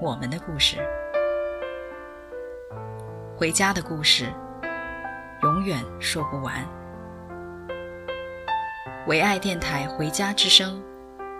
[0.00, 0.78] 我们的故事，
[3.36, 4.26] 回家的故事，
[5.42, 6.54] 永远说不完。
[9.06, 10.82] 唯爱电台《回家之声》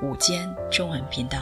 [0.06, 1.38] 午间中文频道，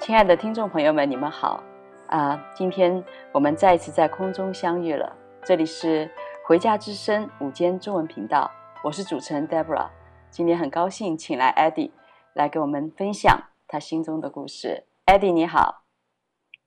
[0.00, 1.62] 亲爱的听众朋友们，你们好
[2.08, 2.40] 啊！
[2.54, 3.02] 今天
[3.32, 5.12] 我们再一次在空中相遇了。
[5.44, 6.06] 这里是
[6.46, 8.50] 《回家之声》午间中文频道，
[8.82, 9.88] 我是主持人 Deborah。
[10.34, 11.92] 今天很高兴请来 Eddie。
[12.32, 15.84] 来给我们分享他心中的故事，Eddie 你好，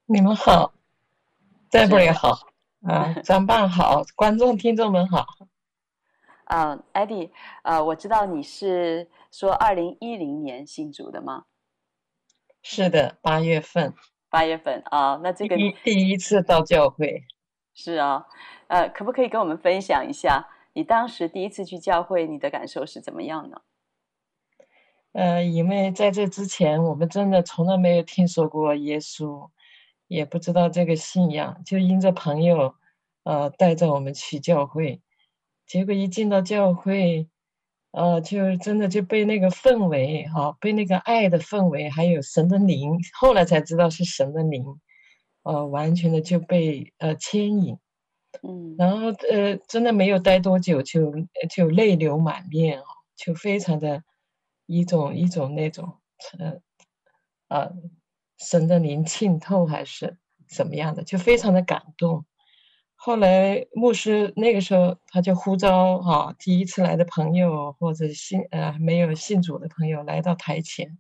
[0.05, 0.73] 你们好
[1.69, 2.47] ，Deborah 也好，
[2.87, 5.25] 啊， 张伴好，观众听众们好，
[6.45, 7.31] 啊，Eddie，
[7.63, 11.43] 呃，我知道你是说二零一零年信主的吗？
[12.63, 13.93] 是的，八月份，
[14.29, 17.25] 八月份啊，那这个第第一次到教会，
[17.73, 18.25] 是啊，
[18.67, 23.61] 呃，可不可以跟我们分享一下你当时第一次去教会，你的感受是怎么样呢？
[25.11, 29.49] 呃，因为在这之前，我们真的从来没有听说过耶稣，
[30.07, 32.75] 也不知道这个信仰，就因着朋友，
[33.23, 35.01] 呃，带着我们去教会，
[35.65, 37.27] 结果一进到教会，
[37.89, 44.63] 呃，就真的就被那个氛围，哈、被那个爱的氛围，还有神的灵，后来才知道是神的灵，
[45.41, 47.79] 呃，完全的就被呃牵引，
[48.43, 51.13] 嗯，然后呃，真的没有待多久就，
[51.49, 52.81] 就泪流满面，
[53.15, 54.03] 就非常的。
[54.69, 55.93] 一种一种那种，
[56.37, 56.59] 呃，
[57.47, 57.71] 啊，
[58.37, 62.25] 神的灵浸透还是怎么样的，就非常的感动。
[62.95, 70.97] 后来牧师那个时候他就呼召哈、第一次来的朋友或者信呃没有信主的朋友来到台前，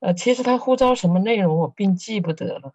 [0.00, 2.74] 呃，其实他呼召什么内容我并记不得了，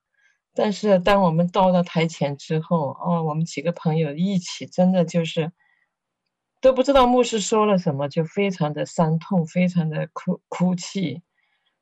[0.54, 5.52] 但是当我们到了台前之后，哦，我们几个朋友一起真的就是。
[6.62, 11.22] 都不知道牧师说了什么，就非常的伤痛，非常的哭哭泣，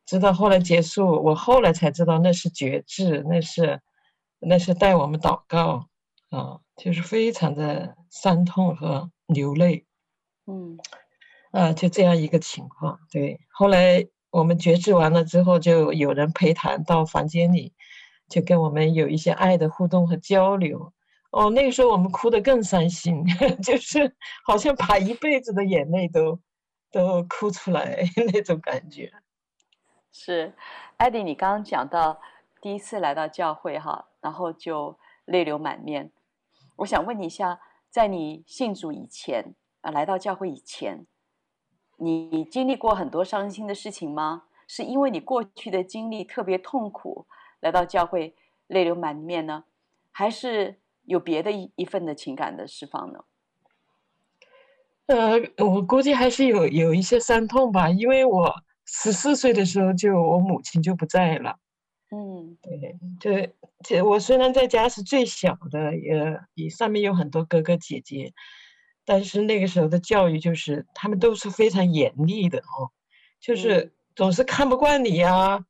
[0.08, 3.80] 直到后来结束，我后来才知道那是决志，那是
[4.40, 5.88] 那是带我们祷告
[6.32, 9.86] 啊，就是非常的伤痛和流泪，
[10.48, 10.80] 嗯，
[11.52, 13.00] 啊，就这样一个情况。
[13.12, 17.72] 对，后来我们决志完了之后，就有人陪谈到房间里，
[18.32, 20.94] 就跟我们有一些爱的互动和交流。
[21.32, 23.24] 哦，那个时候我们哭得更伤心，
[23.62, 24.16] 就是
[24.46, 26.40] 好像把一辈子的眼泪都
[26.92, 28.04] 都哭出来
[28.34, 29.12] 那种感觉。
[30.12, 30.54] 是
[30.98, 32.20] 艾迪你刚刚讲到
[32.62, 36.12] 第一次来到教会哈，然后就泪流满面。
[36.78, 37.60] 我想问你一下，
[37.90, 41.06] 在你信主以前啊，来到教会以前，
[41.98, 44.44] 你经历过很多伤心的事情吗？
[44.68, 47.26] 是因为你过去的经历特别痛苦，
[47.62, 48.36] 来到教会
[48.68, 49.64] 泪流满面呢，
[50.12, 50.80] 还是？
[51.06, 53.26] 有别的一一份的情感的释放呢？
[55.08, 58.54] 呃，我估计还是有有一些伤痛吧，因为我
[58.86, 61.58] 十四岁的时候就我母亲就不在了。
[62.12, 63.52] 嗯，对，就
[63.84, 68.32] 这我虽然在家是最小的，也也上面有很多哥哥姐姐，
[69.04, 72.94] 但是那个时候的教育就是他们都是非常严厉的哦，
[73.40, 75.66] 就是总是看不惯你呀、啊，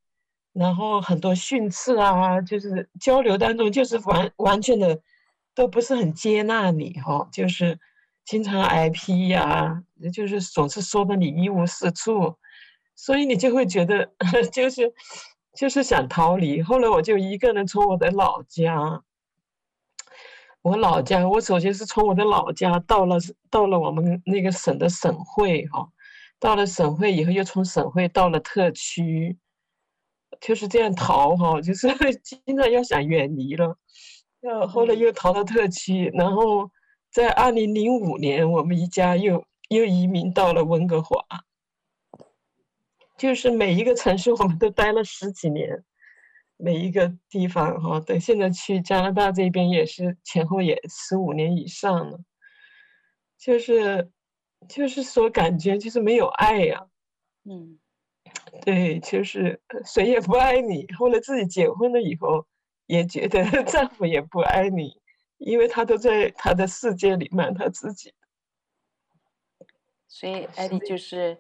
[0.53, 4.99] 然后很多训斥啊，就是交流当中就是完完全的。
[5.53, 7.77] 都不是很接纳你哈，就是
[8.23, 9.83] 经常挨批呀，
[10.13, 12.37] 就是总是说的你一无是处，
[12.95, 14.09] 所以你就会觉得
[14.53, 14.93] 就是
[15.53, 16.63] 就是想逃离。
[16.63, 19.03] 后来我就一个人从我的老家，
[20.61, 23.17] 我老家，我首先是从我的老家到了
[23.49, 25.89] 到了我们那个省的省会哈，
[26.39, 29.37] 到了省会以后又从省会到了特区，
[30.39, 31.87] 就是这样逃哈，就是
[32.23, 33.77] 经常要想远离了。
[34.41, 36.71] 呃，后来又逃到特区，然后
[37.11, 41.23] 在二零零五年，我们一家又又移民到了温哥华。
[43.17, 45.83] 就是每一个城市，我们都待了十几年，
[46.57, 52.19] 每一个地方哈，等现在去加拿大这边也是前后也十五年以上了。
[53.37, 54.09] 就是
[54.67, 56.87] 就是说，感觉就是没有爱呀，
[57.43, 57.77] 嗯，
[58.61, 60.85] 对，就是谁也不爱你。
[60.97, 62.45] 后来自己结婚了以后。
[62.87, 64.99] 也觉得 丈夫也不爱你，
[65.37, 68.13] 因为他都在他的世界里面，他自己。
[70.09, 71.37] 所以艾迪就是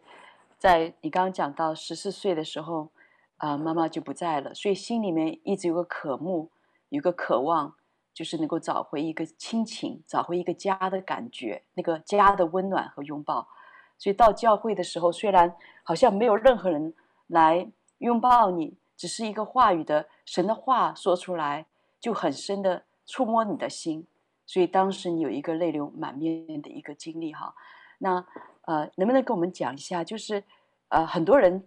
[0.57, 2.93] 在你刚刚讲到十四岁的时候，
[3.35, 6.51] 啊、呃，妈妈就不在了，所以心里面一直有个渴慕，
[6.87, 7.75] 有个渴望，
[8.13, 13.49] 就是能够找回一个亲情，找回一个家的感觉，那个家的温暖和拥抱。
[13.97, 15.53] 所以到教会的时候，虽然
[15.83, 16.93] 好像没有任何人
[17.31, 21.65] 来拥抱你，只是一个话语的神的话说出来，
[21.97, 24.05] 就很深的触摸你的心。
[24.45, 27.55] 所以当时你有一个泪流满面的一个经历哈。
[27.99, 28.25] 那
[28.63, 30.03] 呃，能不能跟我们讲一下？
[30.03, 30.43] 就是
[30.89, 31.65] 呃，很多人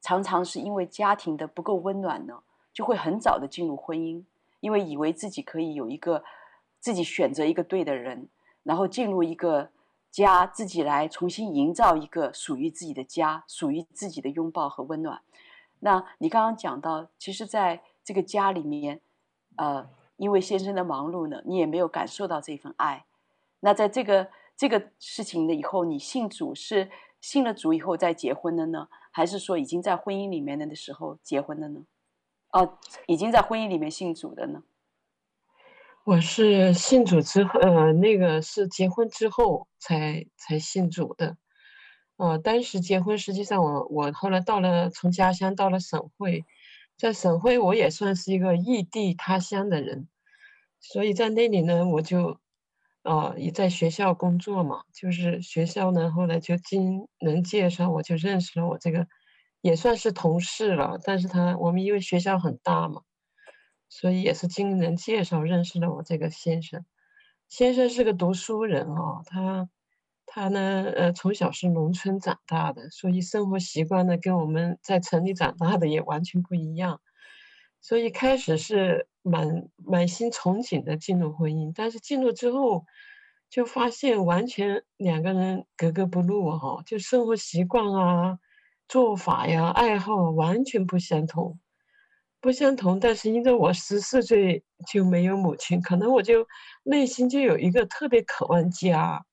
[0.00, 2.42] 常常是因为家庭的不够温暖呢，
[2.72, 4.24] 就会很早的进入婚姻，
[4.58, 6.24] 因为以为自己可以有一个
[6.80, 8.28] 自己选择一个对的人，
[8.64, 9.70] 然后进入一个
[10.10, 15.22] 家，自己来重新营造一个属于自己的家，属于自己的拥抱和温暖。
[15.80, 19.00] 那你刚刚讲到，其实在这个家里面，
[19.56, 23.06] 呃，因为先生的忙碌呢，你也没有感受到这份爱。
[23.60, 26.90] 那在这个这个事情的以后，你信主是
[27.20, 31.84] 信了主以后再结婚的呢，还是说已经在婚姻里面的时候结婚的呢？
[32.52, 34.62] 哦，已经在婚姻里面信主的呢？
[36.04, 41.36] 我是信主之后，呃，那个是结婚之后才才信主的。
[42.16, 46.44] 呃，当时结婚，实际上我我后来到了从家乡到了省会，
[46.96, 50.08] 在省会我也算是一个异地他乡的人，
[50.80, 52.38] 所以在那里呢，我就。
[53.02, 59.06] 呃，也在学校工作嘛，就是学校呢，后来就经人介绍，我就认识了我这个，
[59.62, 61.00] 也算是同事了。
[61.02, 63.00] 但是他我们因为学校很大嘛，
[63.90, 66.86] 所以也是经人介绍认识了我这个先生。
[67.48, 69.68] 先生是个读书人哦，他
[70.24, 77.00] 他呢，呃，从小是农村长大的，所以生活习惯呢跟我们在城里长大的也完全不一样。
[77.82, 82.84] 所以开始是满满心憧憬的进入婚姻，但是进入之后，
[83.48, 88.38] 就发现完全两个人格格不入哈，就生活习惯啊、
[88.86, 91.58] 做法呀、爱好完全不相同，
[92.40, 92.98] 不相同。
[92.98, 96.46] 但是因为我十四岁就没有母亲，可能我就
[96.84, 99.24] 内心就有一个特别渴望家、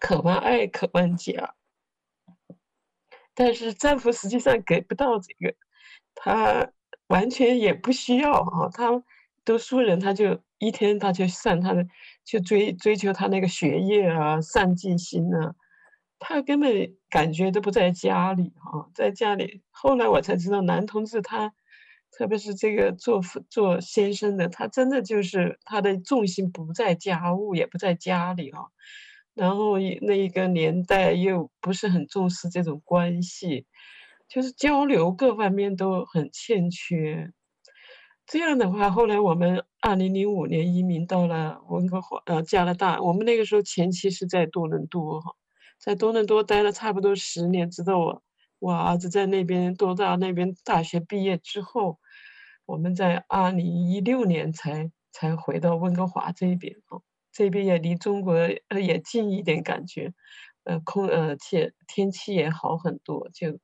[0.00, 1.54] 渴望爱、渴望家，
[3.34, 5.54] 但是丈夫实际上给不到这个，
[6.14, 6.70] 他。
[7.08, 8.90] 完全也不需要啊，他
[9.44, 11.86] 读书人，他就一天他就上他的，
[12.24, 15.54] 去追追求他那个学业啊，上进心啊，
[16.18, 19.62] 他根本感觉都不在家里啊，在家里。
[19.70, 21.52] 后来我才知道，男同志他，
[22.16, 23.20] 特别是这个做
[23.50, 28.66] 做先生的，他真的就是他的重心不在家务，也不在家里啊。
[29.34, 33.66] 然后那一个年代又不是很重视这种关系。
[34.26, 37.30] 就是交流各方面都很欠缺，
[38.26, 43.00] 这样的话，后来我们二零零五年移民到了温哥华，呃，加拿大。
[43.02, 45.34] 我们那个时候前期是在多伦多哈，
[45.78, 48.22] 在多伦多待了差不多十年，直到我
[48.58, 51.98] 我儿子在那边多大那边大学毕业之后，
[52.66, 57.00] 我们在二零一六年才才回到温哥华这边啊，
[57.32, 58.34] 这边也离中国
[58.68, 60.12] 呃也近一点，感觉，
[60.64, 63.58] 呃空呃且天气也好很多就。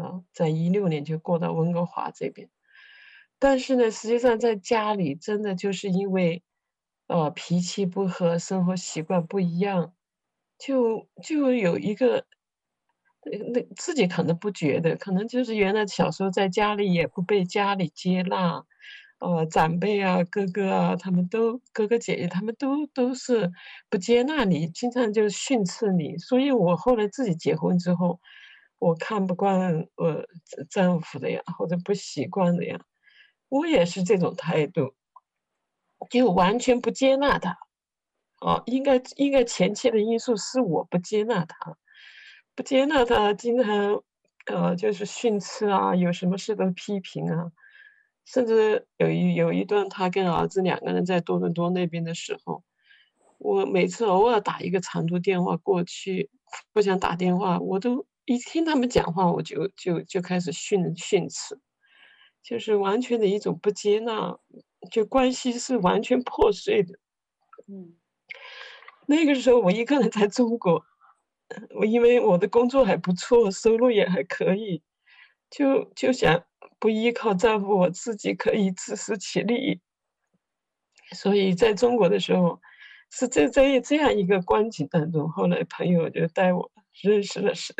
[0.00, 2.48] 啊，在一六年就过到温哥华这边，
[3.40, 6.44] 但是呢，实际上在家里真的就是因为，
[7.08, 9.92] 呃，脾气不合，生活习惯不一样，
[10.56, 12.26] 就就有一个，
[13.24, 18.64] 那那自己可能不觉得，可能就是原来小时候在家里也不被家里接纳，
[19.18, 23.50] 呃，长辈啊，哥哥啊，他们都哥哥姐姐他们都都是
[23.90, 28.20] 不接纳你，经常就训斥你，所以我后来自己结婚之后。
[28.80, 30.24] 我看不惯我
[30.70, 32.78] 丈夫的呀，或者不习惯的呀，
[33.48, 34.94] 我也是这种态度，
[36.08, 37.58] 就完全不接纳他。
[38.40, 41.76] 哦，应该应该前期的因素是我不接纳他，
[42.58, 44.02] 不接纳他，经常
[44.46, 47.52] 呃就是训斥啊，有什么事都批评啊，
[48.24, 52.64] 甚至有一有一段他跟儿子两个人在多伦多那边的时候，
[53.38, 56.30] 我每次偶尔打一个长途电话过去，
[56.72, 58.04] 不想打电话，我都。
[58.24, 61.60] 一听他们讲话，我就就就开始训训斥，
[62.42, 64.36] 就是完全的一种不接纳，
[64.90, 66.98] 就关系是完全破碎的。
[67.68, 67.94] 嗯，
[69.06, 70.84] 那个时候我一个人在中国，
[71.78, 74.82] 我因为我的工作还不错，收入也还可以，
[75.50, 76.44] 就就想
[76.78, 79.80] 不依靠丈夫，我自己可以自食其力。
[81.12, 82.60] 所以在中国的时候，
[83.10, 86.70] 是在在这样一个光景当中，后来朋友就带我
[87.02, 87.74] 认识了神。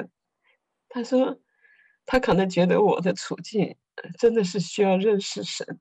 [0.88, 1.38] 他说，
[2.06, 3.76] 他可能觉得我的处境
[4.18, 5.78] 真的是需要认识神，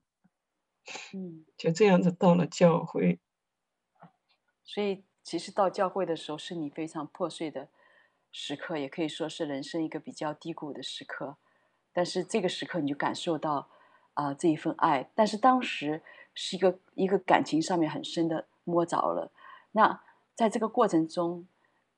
[1.14, 3.18] 嗯，就这样子到了教会。
[4.64, 7.68] 所以，其实到教会的时候是你非常破碎的
[8.32, 11.36] 时刻，也可以说是人生一个比较低谷的时刻。
[11.92, 13.68] 但是这个时刻，你就感受到
[14.14, 15.10] 啊、这一份爱。
[15.14, 16.00] 但是当时
[16.32, 19.30] 是一个一个感情上面很深的摸着了。
[19.72, 20.00] 那
[20.34, 21.46] 在这个过程中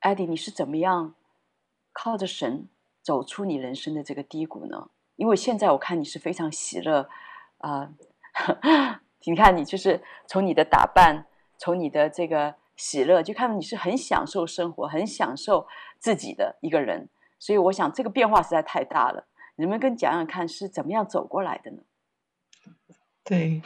[0.00, 1.14] 艾迪你是怎么样
[1.92, 2.66] 靠着神
[3.00, 4.90] 走出你人生的这个低谷呢？
[5.14, 7.08] 因为现在我看你是非常喜乐
[7.58, 7.92] 啊。
[9.22, 11.26] 你看，你就是从你的打扮，
[11.58, 15.66] 从你的这个喜乐，就看到你是很享受生活、很享受
[15.98, 17.10] 自己的一个人。
[17.38, 19.28] 所以，我想这个变化实在太大了。
[19.56, 21.82] 你们跟讲讲看是怎么样走过来的呢？
[23.22, 23.60] 对，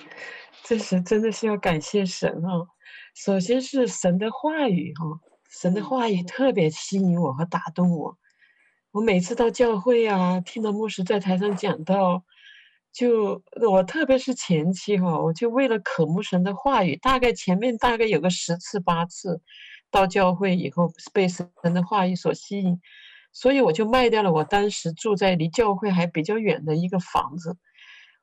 [0.65, 2.67] 这是真的是要感谢神哦。
[3.15, 8.19] 首先是神的话语哈、哦，神的话语特别吸引我和打动我。
[8.91, 12.25] 我每次到教会啊，听到牧师在台上讲到。
[12.95, 19.41] 就我特别是前期哈，我就为了渴慕神的话语，大概前面大概有个十次八次，
[19.91, 22.81] 到教会以后被神的话语所吸引，
[23.33, 27.57] 所以我就卖掉了我当时住在离教会还比较远的一个房子。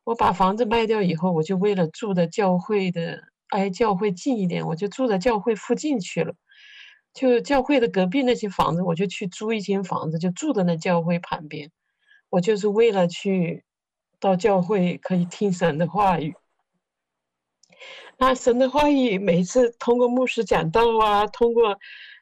[0.06, 6.34] 我把房子卖掉以后，我就为了住的教会的挨教会近一点，我就住在教会附近去了。
[7.14, 11.72] 就教会的隔壁那些房子，我就去租一间房子，就住在那教会旁边。
[12.30, 13.66] 我就是为了去。
[14.22, 16.36] 到教会可以听神的话语，
[18.18, 21.80] 那神的话语每次通过牧师讲道啊，通过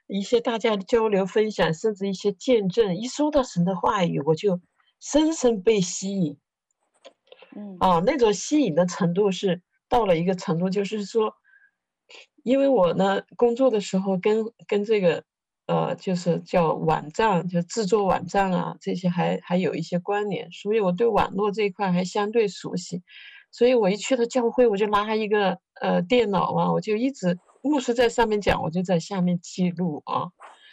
[0.07, 4.61] 一些大家的交流分享，甚至一些见证，一说到神的话语，我就
[5.01, 6.37] 深深被吸引。
[7.55, 11.35] 嗯，啊，那种吸引的程度是到了一个程度，就是说，
[12.43, 15.25] 因为我呢工作的时候跟跟这个。
[15.69, 23.03] 呃，就是叫网站，就制作网站啊，这些还还有一些关联，所以我对网络这一块还相对熟悉。
[23.51, 30.31] 所以我一去到教会，我就拿一个呃电脑啊，我就一直牧师在上面讲，我就在下面记录啊。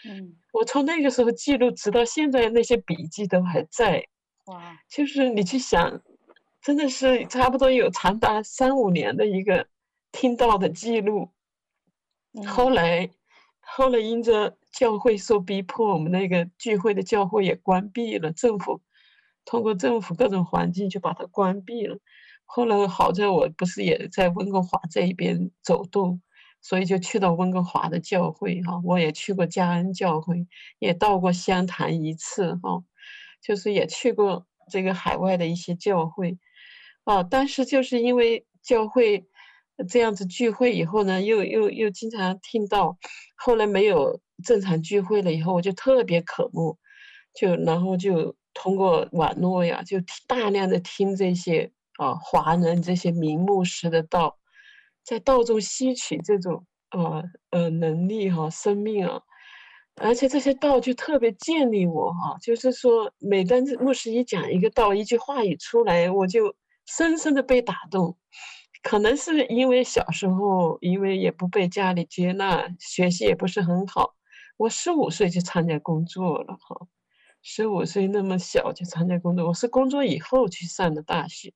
[0.08, 4.02] 嗯，我从那个时候记录，直到现在那些笔记都还在。
[4.46, 6.00] 哇，就是你去想，
[6.62, 9.66] 真的是差不多有长达三五年的一个
[10.10, 11.28] 听到的记录。
[12.32, 13.10] 嗯，后来。
[13.68, 18.30] 后来因着教会受逼迫，我们那个聚会的教会也关闭了。
[18.30, 18.82] 政府
[19.46, 21.98] 通过政府各种环境就把它关闭了。
[22.44, 26.20] 后来好在我不是也在温哥华这一边走动，
[26.60, 28.82] 所以就去到温哥华的教会哈。
[28.84, 30.46] 我也去过嘉恩教会，
[30.78, 32.84] 也到过湘潭一次哈，
[33.40, 36.36] 就是也去过这个海外的一些教会
[37.04, 37.22] 啊。
[37.22, 39.26] 但是就是因为教会。
[39.90, 42.96] 这样子聚会以后呢，又又又经常听到，
[43.36, 46.78] 后来没有正常聚会了以后，我就特别渴慕，
[47.34, 54.38] 就然后就通过网络呀，就大量的听这些啊华人这些名牧师的道，
[55.04, 59.20] 在道中吸取这种呃呃能力哈、生命啊，
[59.96, 66.54] 而且这些道就特别建立我哈、啊，就是说每当牧师一讲一个道，一句话语出来，我就
[66.86, 68.16] 深深的被打动。
[68.82, 74.15] 可能是因为小时候，因为也不被家里接纳，学习也不是很好。
[74.56, 76.86] 我十五岁就参加工作了，哈，
[77.42, 79.46] 十五岁那么小就参加工作。
[79.46, 81.52] 我是工作以后去上的大学，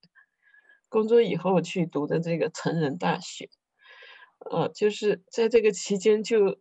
[0.89, 3.49] 工作以后去读的这个成人大学。
[4.51, 6.59] 呃，就是在这个期间就，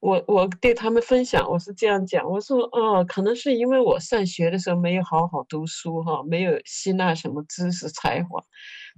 [0.00, 8.42] 我我对他们分享，我是这样讲，我说，哦，可能是因为我上学的时候没有好好读书，哈，没有吸纳什么知识才华，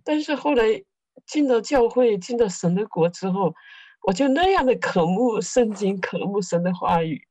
[0.04, 0.84] 但是后来。
[1.26, 3.54] 进到教会，进到神的国之后，
[4.02, 7.26] 我就那样的渴慕圣经，渴慕神的话语，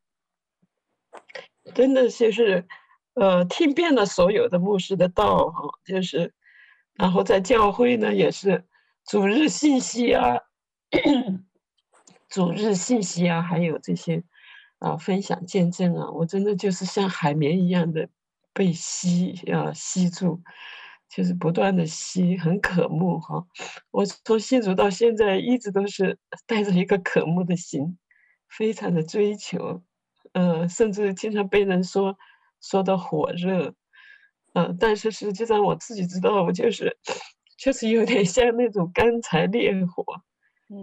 [1.74, 2.68] 真的就是，
[3.16, 6.34] 呃，听遍了所有的牧师的道哈，就是，
[6.94, 8.66] 然后在教会呢也是
[9.06, 10.38] 主日信息啊，
[12.30, 14.24] 主日信息啊，还有这些
[14.78, 18.10] 啊分享见证啊，我真的就是像海绵一样的
[18.54, 20.42] 被吸啊吸住。
[21.10, 23.44] 就是不断的吸，很渴慕哈。
[23.90, 27.98] 我从信主到现在，一直都是带着一个渴慕的心，
[28.48, 29.82] 非常的追求，
[30.34, 32.16] 呃，甚至经常被人说
[32.62, 33.74] 说的火热，
[34.54, 36.96] 呃，但是实际上我自己知道，我就是
[37.58, 40.06] 确实有点像那种干柴烈火，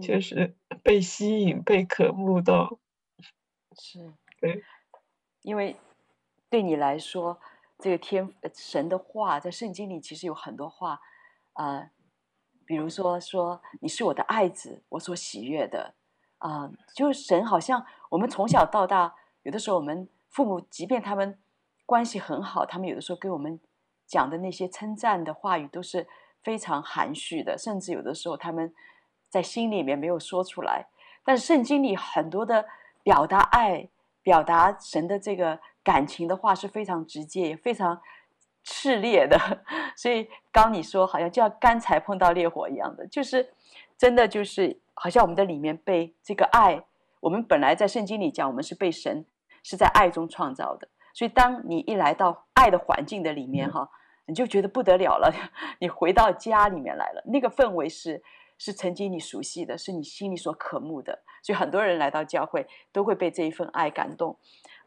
[0.01, 2.77] 就是被吸引、被渴慕到。
[3.79, 4.61] 是，对，
[5.41, 5.77] 因为
[6.49, 7.39] 对你来说。
[7.79, 10.99] 这个天神的话，在圣经里其实有很多话，
[11.53, 11.91] 啊、呃，
[12.65, 15.93] 比如说说你是我的爱子，我所喜悦的，
[16.39, 21.39] 啊、就是神好像我们从小到大，有的时候我们父母即便他们
[21.85, 23.59] 关系很好，他们有的时候给我们
[24.05, 26.07] 讲的那些称赞的话语都是
[26.43, 28.73] 非常含蓄的，甚至有的时候他们
[29.29, 30.87] 在心里面没有说出来，
[31.23, 32.65] 但圣经里很多的
[33.03, 33.89] 表达爱。
[34.23, 35.57] 表达神的这个
[35.87, 38.01] 感情的话是非常直接，也非常
[38.65, 39.37] 炽烈的。
[39.95, 43.53] 所以刚你说好像就像干柴碰到烈火一样的，就是
[43.97, 46.83] 真的就是好像我们的里面被这个爱，
[47.21, 49.25] 我们本来在圣经里讲，我们是被神
[49.63, 50.89] 是在爱中创造的。
[51.13, 53.89] 所以当你一来到爱的环境的里面哈，
[54.25, 55.33] 你就觉得不得了了，
[55.79, 58.21] 你回到家里面来了，那个氛围是。
[58.59, 64.35] 是曾经你熟悉的，是你心里所渴慕的，所以很多人来到教会都会被这一份爱感动，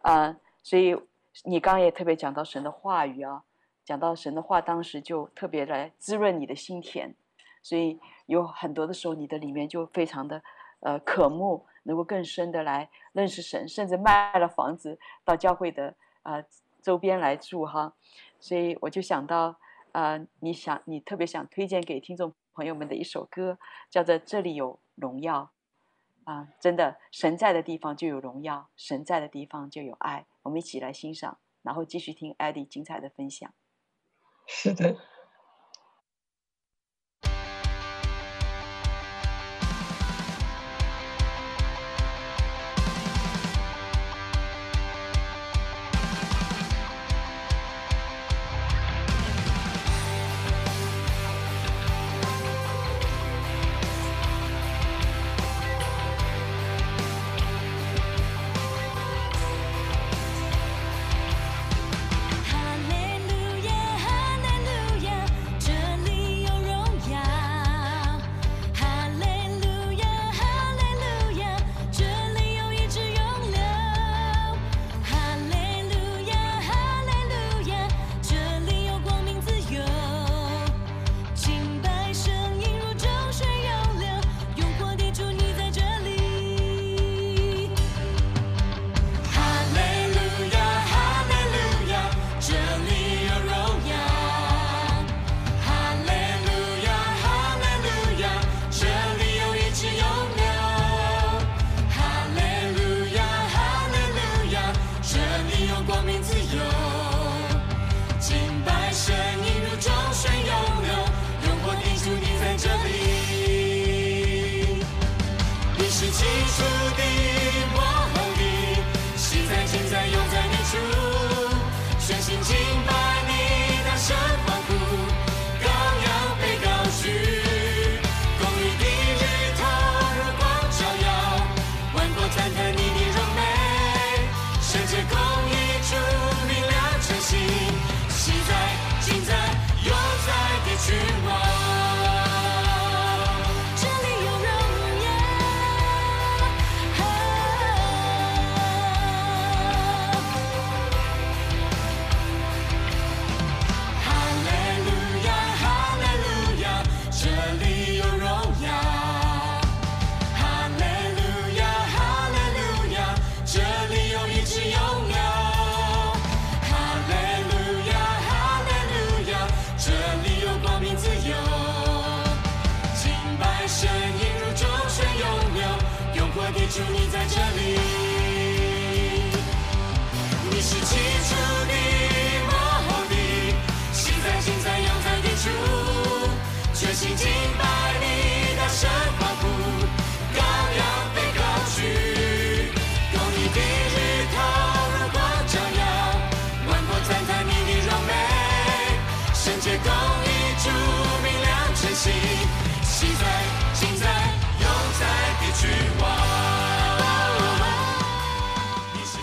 [0.03, 0.97] 啊、呃，所以
[1.45, 3.43] 你刚刚也特别讲到神的话语啊，
[3.85, 7.15] 讲到神的话，当时就特别来滋润你的心田，
[7.63, 10.43] 所以有很多的时候，你的里面就非常的
[10.81, 16.45] 呃渴慕，能够更深的来认识神，甚至卖了房子到教会的呃
[16.83, 17.95] 周边来住哈，
[18.39, 19.57] 所以我就想到
[19.93, 22.33] 呃，你想你特别想推荐给听众。
[22.53, 23.57] 朋友们的一首歌，
[23.89, 25.51] 叫做《这里有荣耀》
[26.25, 30.27] 啊，真的，神在的地方就有荣耀，神在的地方就有爱。
[30.43, 33.53] 我们一起来欣赏，然后继续听艾迪精彩的分享。
[34.47, 34.97] 是的。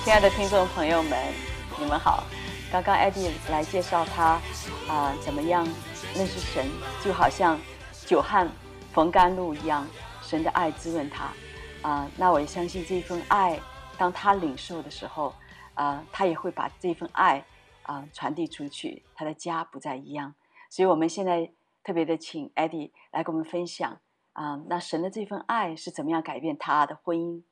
[0.08, 1.34] 亲爱的听众朋友们，
[1.78, 2.24] 你们好。
[2.72, 4.39] 刚刚 Eddie 来介绍他
[4.88, 5.67] 啊、怎么样
[6.15, 6.65] 认识神，
[7.04, 7.60] 就好像
[8.06, 8.50] 久旱
[8.93, 9.86] 逢甘露一样，
[10.22, 11.34] 神的爱滋润他
[11.82, 13.60] 啊、那我也相信这份爱，
[13.98, 15.36] 当他领受的时候
[15.74, 17.43] 啊、他也会把这份爱
[17.84, 20.34] 啊、传递出去，他的家不再一样。
[20.70, 21.52] 所以我们现在
[21.84, 24.00] 特别的请 Eddie 来跟我们分享
[24.32, 27.43] 啊、那神的这份爱是怎么样改变他的婚姻，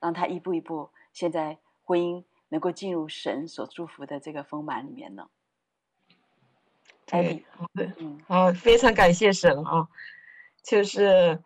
[0.00, 1.58] 让他一步一步现在。
[1.84, 5.28] 婚姻能够进入神所祝福的这个丰满里面呢？
[7.06, 9.86] 对，好的，嗯，好，非常感谢神啊！
[10.64, 11.38] 就是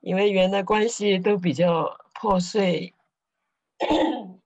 [0.00, 2.92] 因为原来关系都比较破碎，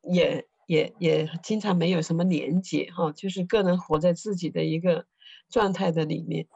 [0.02, 5.06] 也也也经常没有什么连接哈，就是个人活在自己的一个
[5.48, 6.46] 状态的里面。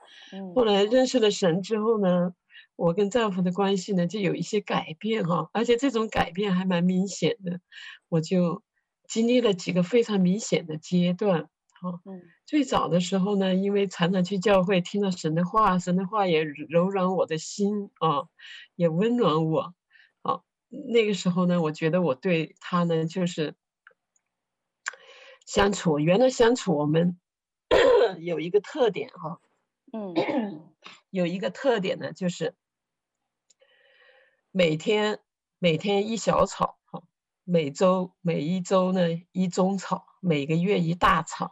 [0.54, 2.34] 后来认识了神之后呢，
[2.76, 7.60] 我跟丈夫的关系呢就有一些改变哈，而且这种改变还蛮明显的，
[8.10, 8.62] 我就。
[9.12, 11.50] 经历了几个非常明显的阶段。
[11.82, 18.28] 哈，嗯，最早的时候呢，因为常常去教会，听到神的话，神的话也柔软我的心啊，
[18.74, 19.74] 也温暖我。
[20.22, 23.54] 啊，那个时候呢，我觉得我对他呢，就是
[25.44, 27.18] 相处，原来相处我们
[28.18, 29.40] 有一个特点哈，
[29.92, 30.14] 嗯，
[31.10, 32.54] 有一个特点呢，就是
[34.52, 35.20] 每天
[35.58, 37.02] 每天一小吵，哈，
[37.44, 39.00] 每周每一周呢
[39.32, 41.50] 一中草，每个月一大吵。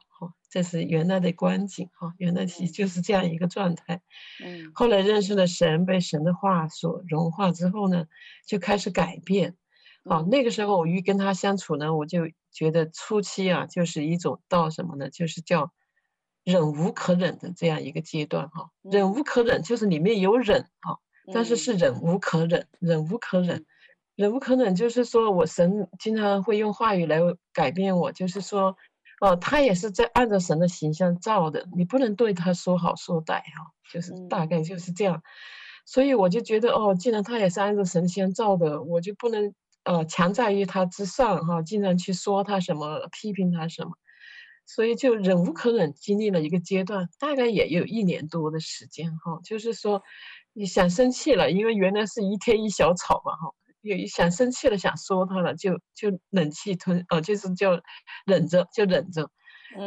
[0.52, 4.02] 这是原来的观景哈，原来其实就是这样一个状态。
[4.44, 8.06] 嗯，后来认识了神，被神的话所融化之后呢，
[8.48, 9.56] 就开始改变。
[10.02, 15.08] 啊，那个时候我一跟他相处呢，我就觉得初期啊，就是一种到什么呢？
[15.08, 15.72] 就是叫
[16.42, 18.70] 忍无可忍的这样一个阶段哈。
[18.82, 20.98] 忍无可忍就是里面有忍啊，
[21.32, 23.66] 但是是忍无可忍，忍无可忍，
[24.20, 27.18] 忍无可忍就是说我神经常会用话语来
[27.52, 28.76] 改变我，就是说。
[29.22, 35.16] 哦，他也是在按照神的形象造的，你不能对他说好说歹哈，就是大概就是这样。
[35.16, 35.22] 嗯、
[35.84, 39.52] 所以我就觉得，哦，既然他也是按照神形象造的，我就不能
[39.84, 43.90] 呃强在于他之上哈，经常去说他什么，批评他什么。
[44.64, 49.38] 所以就忍无可忍，经历了一个阶段，大概也有一年多的时间哈。
[49.44, 50.02] 就是说，
[50.54, 53.52] 你想生气了，因为原来是一天一小吵嘛哈。
[53.82, 57.80] 有一想生气了，想说他了，就就忍气吞，呃，就是叫
[58.26, 59.30] 忍着，就忍着。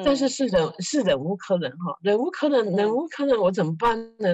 [0.06, 4.34] 但是是忍是忍无可忍哈，忍无可忍，忍无可忍，我怎么办呢？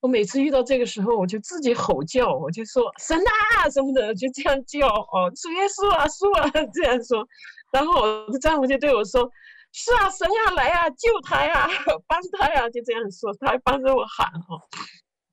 [0.00, 7.24] 我每次遇到这个时候，我就自己吼叫，我就说神啊什么的，就这样叫哦，主耶稣啊，主啊 这样说。
[7.70, 9.30] 然后我的丈夫就对我说
[9.72, 11.68] ：“是啊，神啊，来啊，救他呀，
[12.08, 14.60] 帮他呀。”就这样说，他还帮着我喊哈。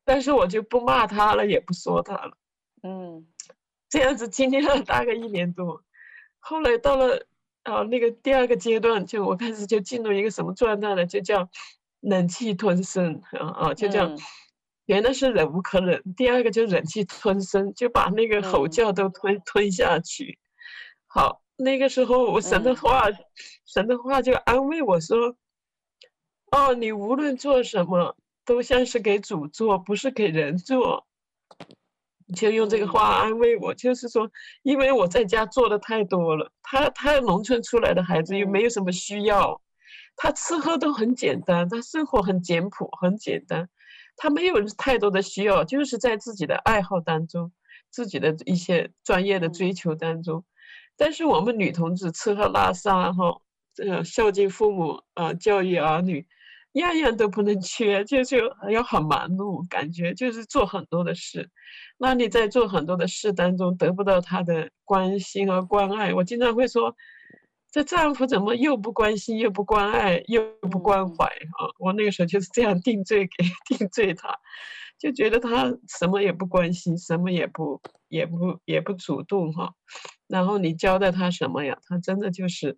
[0.03, 2.37] 但是我就不骂他了，也不说他了。
[2.83, 3.25] 嗯。
[3.95, 5.81] 这样子经历了大概一年多，
[6.39, 7.25] 后来到了
[7.63, 11.05] 啊那个第二个阶段，就我开始就进入一个什么状态呢？
[11.05, 11.49] 就叫
[12.01, 14.19] 忍气吞声啊啊，就这样，
[14.85, 20.39] 原来是忍无可忍，第二个就忍气吞声，就把那个吼叫都吞吞下去。
[21.07, 23.05] 好，那个时候我神的话，
[23.65, 25.37] 神的话就安慰我说
[26.51, 31.07] ：“哦，你无论做什么，都像是给主做，不是给人做。”
[32.33, 34.29] 就用这个话安慰我，就是说，
[34.63, 39.61] 因为我在家做的太多了，他他农村出来的孩子又没有什么需要，
[40.15, 43.69] 他吃喝都很简单，他生活很简朴很简单，
[44.17, 47.51] 他没有太多的需要，就是在自己的爱好当中，
[47.91, 50.43] 自己的一些专业的追求当中，
[50.97, 53.41] 但是我们女同志吃喝拉撒哈，
[53.77, 56.25] 呃，孝敬父母啊，教育儿女，
[56.75, 58.37] 样样都不能缺，就就
[58.71, 61.49] 要很忙碌，感觉就是做很多的事。
[61.97, 66.93] 那你在做很多的事当中得不到他的关心和关爱，我经常会说，
[67.71, 71.67] 这丈夫怎么又不关心又不关爱又不关怀啊？
[71.79, 73.45] 我那个时候就是这样定罪给
[73.77, 74.37] 定罪他，
[74.99, 79.73] 就觉得他什么也不关心，什么也不也不也不主动哈。
[80.27, 81.77] 然后你交代他什么呀？
[81.87, 82.77] 他真的就是，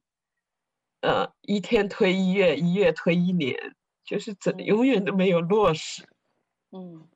[1.01, 3.55] 呃，一天推一月，一月推一年，
[4.07, 6.07] 就是怎永远都没有落实。
[6.71, 7.07] 嗯。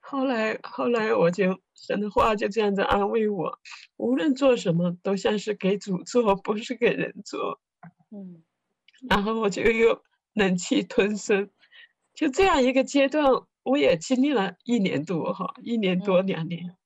[0.00, 3.58] 后来，后来我就神的话就这样子安慰我，
[3.96, 7.60] 无论做什么都像是给主做，不是给人做。
[8.10, 8.42] 嗯，
[9.08, 10.02] 然后我就又
[10.34, 11.48] 忍气吞声，
[12.14, 13.24] 就这样一个阶段，
[13.62, 16.76] 我也经历了一年多哈，一年多两年。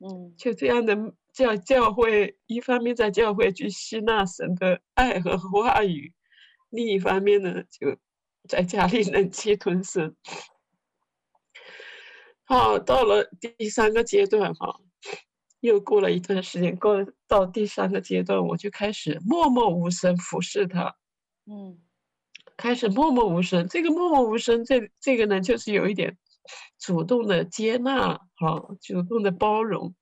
[0.00, 6.12] 嗯，就这样的教教会，一方面在教会去吸纳神的爱和话语，
[6.74, 7.96] 另一方面呢，就
[8.48, 10.16] 在家里忍气吞声。
[12.42, 14.80] 好，到了第三个阶段哈，
[15.60, 20.96] 又过了一段时间，过了到第三个阶段，我就开始默默无声服侍他，
[21.46, 21.78] 嗯，
[22.56, 23.68] 开始默默无声。
[23.68, 26.18] 这个默默无声，这这个呢，就是有一点
[26.78, 29.94] 主动的接纳，哈，主动的包容，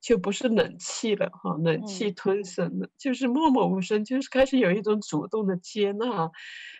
[0.00, 6.30] 就不是冷气了，哈，冷气吞声了，就是默默无声，就是开始有一种主动的接纳，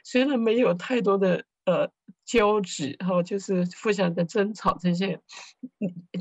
[0.05, 1.45] 虽然没有太多的。
[1.67, 1.89] 呃，
[2.25, 5.21] 交集哈，就是互相的争吵，这些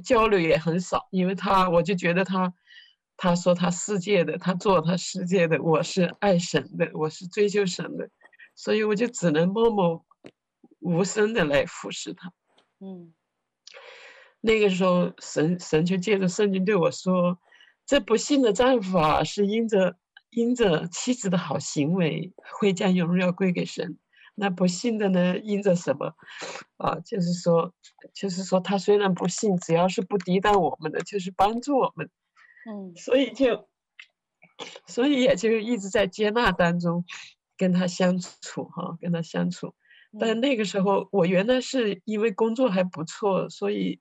[0.03, 2.53] 交流也很少，因为他，我就觉得他，
[3.15, 8.09] 他说他世界的，他做他世界的，我是爱神的，我是追求神的，
[8.53, 10.05] 所以我就只能默默
[10.81, 12.31] 无声的来服侍他。
[12.79, 13.13] 嗯，
[14.41, 17.39] 那个时候神神就借着圣经对我说，
[17.85, 19.95] 这不幸的丈夫啊，是因着
[20.29, 23.97] 因着妻子的好行为，会将荣耀归给神。
[24.35, 25.37] 那不幸的呢？
[25.37, 26.13] 因着什么？
[26.77, 27.73] 啊，就是说，
[28.13, 32.09] 就是说，他虽然不幸，只要是不抵挡我们的，就是帮助我们。
[32.69, 33.67] 嗯，所以就，
[34.87, 37.03] 所以也就一直在接纳当中
[37.57, 39.73] 跟他相处哈，跟他相处。
[40.17, 43.99] 但那个时候我原来是因为工作还不错，所以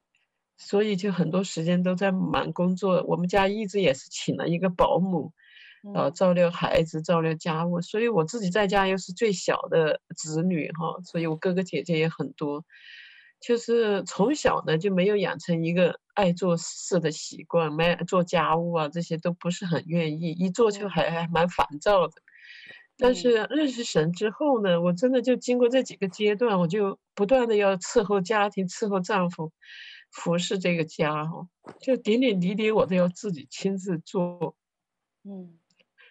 [0.58, 3.02] 所以就很多时间都在忙工作。
[3.04, 5.32] 我们家一直也是请了一个保姆。
[5.94, 12.64] 呃，照料孩子，照料家务，所以我自己在家又是最小的子女哈，所以我哥哥姐姐也很多，
[13.40, 22.14] 就是从小呢就没有养成一个爱做事的习惯，没做家务啊这些都不是很愿意，一做就还还蛮烦躁的。
[22.98, 29.52] 但是认识神之后呢，我真的就经过这几个阶段，我就不断的要伺候家庭，伺候丈夫，
[30.10, 31.48] 服侍这个家哈，
[31.80, 34.56] 就点点滴滴我都要自己亲自做，
[35.24, 35.58] 嗯。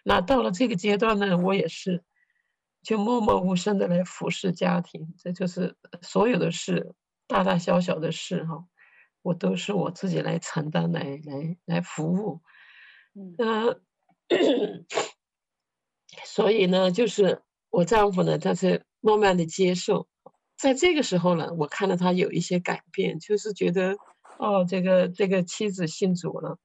[0.04, 2.02] 那到了这个阶段呢，我也是
[2.82, 6.94] 就默默无声的来服侍家庭，这就是所有的事，
[7.26, 8.64] 大大小小的事哈，
[9.20, 12.40] 我都是我自己来承担，来来来服务。
[13.14, 13.36] 嗯，
[16.24, 20.08] 所以呢，就是我丈夫呢，他是慢慢的接受，
[20.58, 23.96] 在这个时候呢，我看到他有一些改变，就是觉得
[24.38, 26.58] 哦，这个这个妻子信主了，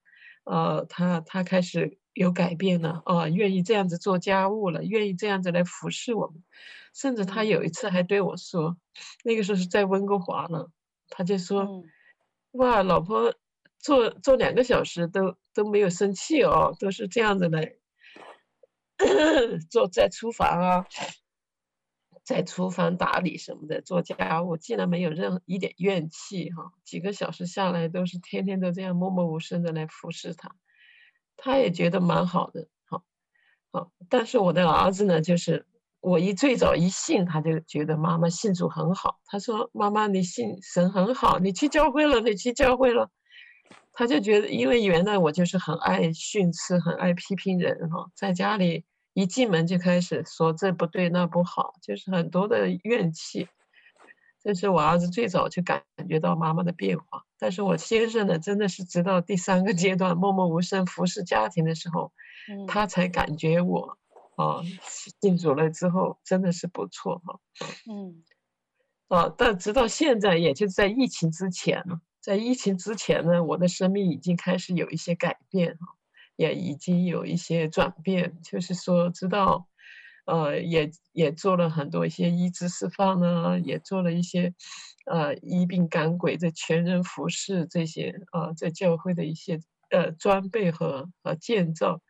[0.44, 1.96] 呃，他他开始。
[2.14, 6.44] 有改变了哦，愿意这样子做家务了，愿意这样子来服侍我们，
[6.94, 8.76] 甚至他有一次还对我说，
[9.24, 10.68] 那个时候是在温哥华呢，
[11.08, 11.84] 他就说，嗯、
[12.52, 13.34] 哇，老婆
[13.80, 17.74] 做做两个小时都都没有生气哦，都是这样子来
[19.68, 20.86] 做在厨房啊，
[22.24, 30.56] 在厨房打理什么的做家务，竟然没有任何一点怨气哈，几个小时下来都是天天都这样默默无声的来服侍他。
[31.36, 33.04] 他也觉得蛮好的，好，
[33.70, 35.66] 好，但是我的儿子呢，就是
[36.00, 39.20] 我一最早一信，他就觉得妈妈信主很好。
[39.26, 43.10] 他说：“妈妈，你信神很好，你去教会了，你去教会了。”
[43.92, 53.48] 他就觉得，因为原来我就是很爱训斥，很爱批评人，哈，在家里一进门就开始说这不对那不好，就是很多的怨气。
[54.42, 62.12] 这是我儿子最早就感觉到妈妈的变化，但是我先生呢，真的是直到第三个阶段默默无声服侍家庭的时候，
[62.50, 63.96] 嗯、他才感觉我，
[64.36, 64.60] 啊，
[65.18, 67.40] 进主了之后真的是不错哈，
[67.90, 68.22] 嗯，
[69.08, 75.96] 啊，但直到现在，也就是在疫情之前呢，在疫情之前呢，我的生命已经开始有一些改变哈，
[76.36, 79.68] 也已经有一些转变，就是说知道。
[80.26, 84.54] 呃，也也做了很多一些医治释放呢，也做了一些，
[85.04, 92.00] 呃，医病赶鬼这全人服侍这些啊、呃，在教会的一些呃装备和和建造，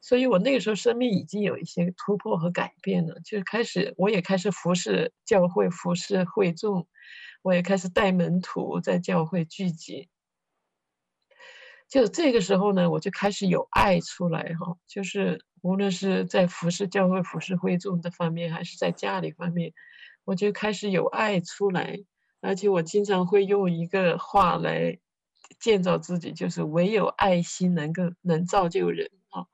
[0.00, 6.86] 所以我那个时候生命已经有一些突破和改变了，就是开始我也开始服侍教会，服侍会众，
[7.42, 10.08] 我也开始带门徒在教会聚集，
[11.88, 15.44] 就这个时候呢，我就开始有爱出来哈，就是。
[15.60, 19.72] 无论是在服侍教会、服侍会众的方面，还是在家里方面，
[20.24, 21.98] 我就开始有爱出来。
[22.40, 24.98] 而且我经常会用一个话来
[25.58, 29.46] 建造自己，就是唯有爱心能够能造就人啊。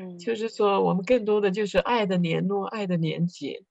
[0.00, 3.62] 嗯，就是说我们更多的就是爱的联络、爱的连接。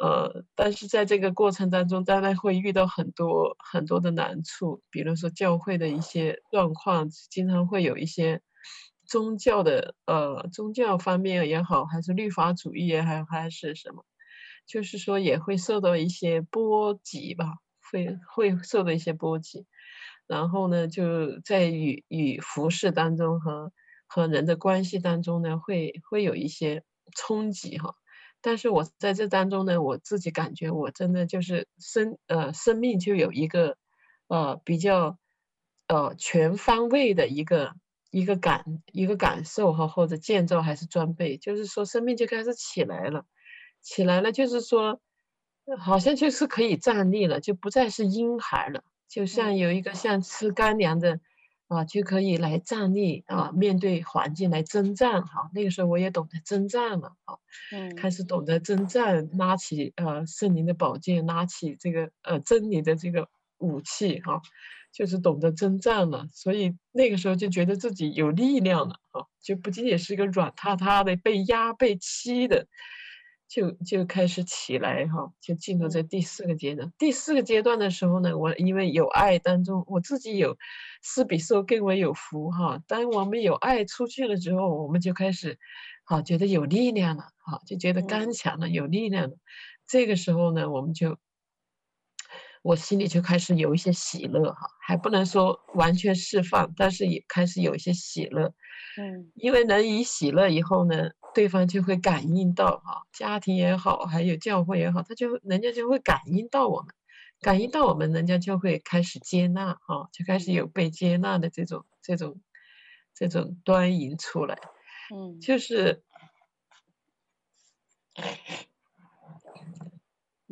[0.00, 8.40] 呃，但是在这个过程当中，当然会遇到很多很多的难处，比如说教会的一些状况，经常会有一些。
[9.06, 14.02] 宗教的呃，宗教方面也好，还是律法主义也好，还是什么，
[14.66, 17.44] 就是说也会受到一些波及吧，
[17.92, 19.66] 会会受到一些波及。
[20.26, 23.72] 然后呢，就在与与服侍当中和
[24.06, 26.82] 和人的关系当中呢，会会有一些
[27.14, 27.94] 冲击哈。
[28.44, 33.76] 但是我在这当中呢，我自己感觉我真的就是生呃生命就有一个
[34.28, 35.18] 呃比较
[35.88, 37.72] 呃全方位的一个。
[38.14, 43.26] 一个感一个感受哈，或者建造还是装备，就是说生命就开始起来了，
[43.82, 45.00] 起来了，就是说，
[45.80, 51.18] 好像就是可以站立了，就不再是婴孩了，就像有一个像吃干粮的
[51.74, 55.50] 啊，就可以来站立啊，面对环境来征战哈。
[55.52, 57.36] 那个时候我也懂得征战了啊，
[57.72, 64.40] 嗯，开始懂得征战，拿起呃圣灵的宝剑，拿起这个呃真理的这个武器哈。
[64.96, 72.68] 就是懂得征战了，所以那个时候就觉得自己有力量了啊，就不仅仅是一个软塌塌的被压被欺的，
[73.48, 76.92] 就就开始起来哈，就进入这第四个阶段。
[76.98, 80.56] 第四个阶段的时候呢，我因为有爱当中，我自己有
[81.02, 82.80] 施比受更为有福哈。
[82.86, 85.58] 当我们有爱出去了之后，我们就开始
[86.04, 89.36] 好觉得有力量了，好就觉得刚强了，有力量了。
[89.86, 91.16] 这个时候呢，我们就。
[92.64, 98.54] 我心里就开始有一些喜乐哈，还不能说完全释放，但是也开始有一些喜乐。
[98.96, 106.94] 嗯，因为人一喜乐以后呢，对方就会感应到哈，家庭也好，还有教会也好，他就人家就会感应到我们，
[107.42, 112.40] 感应到我们，人家就会开始接纳哈，就开始有被接纳的这种这种
[113.14, 114.58] 这种端倪出来。
[115.14, 116.02] 嗯，就是。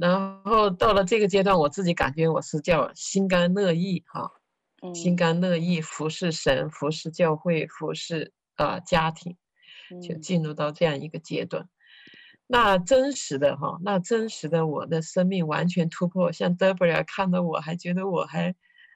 [0.02, 4.28] 然后到了这个阶段，我自己感觉我是叫心甘乐意哈，
[4.92, 9.36] 心甘乐意服侍神、服侍教会、服侍啊、呃、家庭，
[10.02, 11.68] 就进入到这样一个阶段。
[12.48, 16.32] 那真实的哈，那真实的我的生命完全突破。
[16.32, 18.52] 像德布拉看到我还觉得我还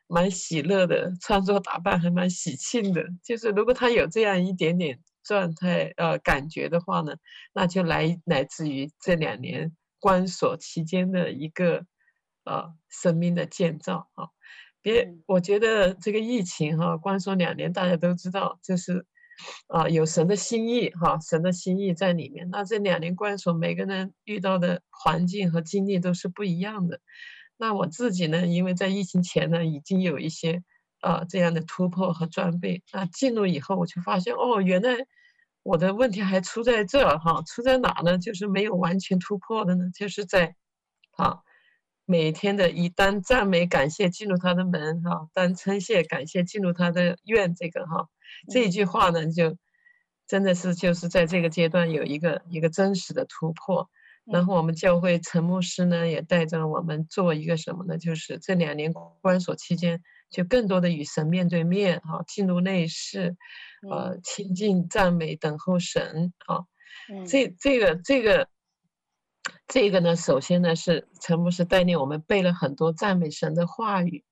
[0.09, 3.05] 蛮喜乐的，穿着打扮还蛮喜庆的。
[3.23, 7.15] 就是如果他有这样一点点状态呃感觉的话呢，
[7.53, 9.71] 那就来来自于这两年。
[9.99, 11.87] 关锁期间的一个，
[12.45, 14.29] 呃，生命的建造啊，
[14.83, 19.07] 别，我觉得这个疫情哈，关锁两年，大家都知道，就是，
[19.69, 22.49] 啊，有神的心意哈，神的心意在里面。
[22.51, 27.01] 那这两年关锁，每个人遇到的环境和经历都是不一样的。
[27.57, 30.63] 那我自己呢，因为在疫情前呢，已经有一些
[31.01, 32.83] 啊这样的突破和装备。
[32.93, 35.07] 那进入以后，我就发现哦，原来。
[35.67, 38.19] 我的问题还出在这儿哈，出在哪呢？
[38.19, 40.55] 就是没有完全突破的呢，就是在，
[41.17, 41.41] 啊，
[42.05, 48.09] 每天的以单赞美感谢进入他的门哈，当称谢感谢进入他的院这个哈，
[48.49, 49.59] 这一句话呢，就
[50.29, 53.91] 真的是就是在这个阶段有一个一个真实的突破。
[54.25, 57.99] 然后我们教会陈牧师呢也带着我们做一个什么呢？
[57.99, 63.37] 就是这两年关锁期间，就更多的与神面对面哈，进入内室。
[63.89, 66.65] 呃，亲近、赞美、等候神啊，
[67.29, 68.49] 这、这个、这个、
[69.69, 74.25] 这个呢，首先呢是陈牧师带领我们背了很多赞美神的话语，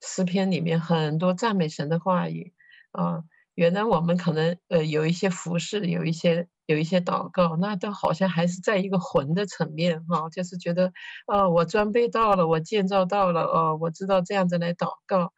[0.00, 2.54] 诗篇里面很多赞美神的话语
[2.92, 3.24] 啊。
[3.56, 10.92] 原来我们可能呃有一些服侍，有一些有一些祷告，那都好像还是在一个魂的层面哈，就是觉得
[11.26, 15.32] 哦，我装备到了，我建造到了哦，我知道这样子来祷告，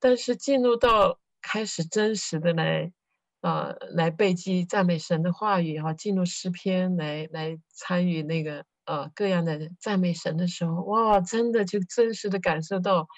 [0.00, 1.18] 但是进入到。
[1.42, 2.92] 开始真实的来，
[3.40, 13.08] 呃，来背记赞美神的话语哈，进入诗篇来来参与那个呃各样的赞美神的时候，哇，真的就真实的感受到，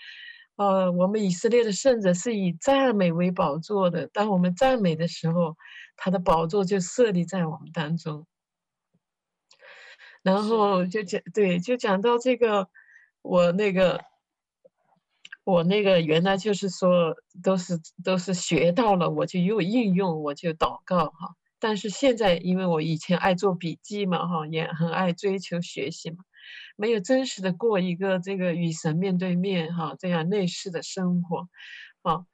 [0.57, 5.57] 呃，我们以色列的圣者是以赞美为宝座的，当我们赞美的时候，
[5.97, 8.27] 他的宝座就设立在我们当中。
[10.23, 12.69] 然后就讲对，就讲到这个，
[13.23, 14.01] 我那个。
[15.45, 21.35] 我那个原来就是说都是都是学到了，我就又应用，我就祷告哈。
[21.59, 26.19] 但是现在因为我以前爱做笔记嘛哈，也很爱追求学习嘛，
[26.77, 31.49] 没有真实的过一个这个与神面对面哈这样内室的生活，
[32.03, 32.25] 啊，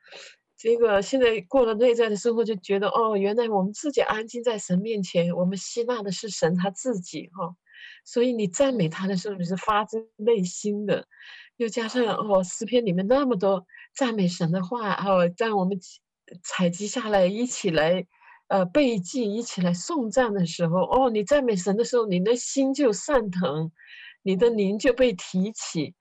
[0.56, 7.54] 这个现在过了内在的生活，就觉得哦，原来我们自己安静在神面前，我们吸纳的是神他自己哈，
[8.04, 11.06] 所以你赞美他的时候，你是发自内心的。
[11.56, 15.76] 又加上哦，诗篇里面那么多赞美神的话，哦，在我们
[16.44, 18.06] 采集下来，一起来，
[18.48, 23.70] 呃，背记，一起来颂赞的时候，哦，你赞美神的时候，你的心就上腾，
[24.22, 25.94] 你的灵就被提起，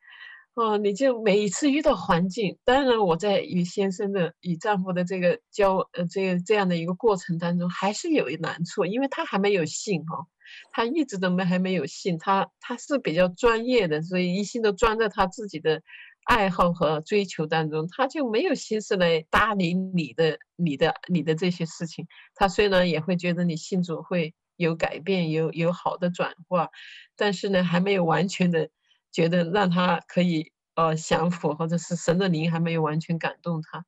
[0.56, 10.26] 哦，你就每一次遇到环境，当然我在与先生的与丈夫的这个交，呃，这个这样的一个过程当中，还是有一难处，因为他还没有信哈、哦。
[10.72, 15.82] 他一直都没还没有信，他他是比较专业的，所以一心都装在他自己的
[16.28, 22.06] 爱好和追求当中，他就没有心思来搭理你的你的你的这些事情。
[22.36, 26.70] 他虽然也会觉得你信主会有改变，有有好的转化，
[27.16, 28.70] 但是呢，还没有完全的
[29.10, 33.86] 觉得让他可以呃降服，或者是神的灵还没有完全感动他。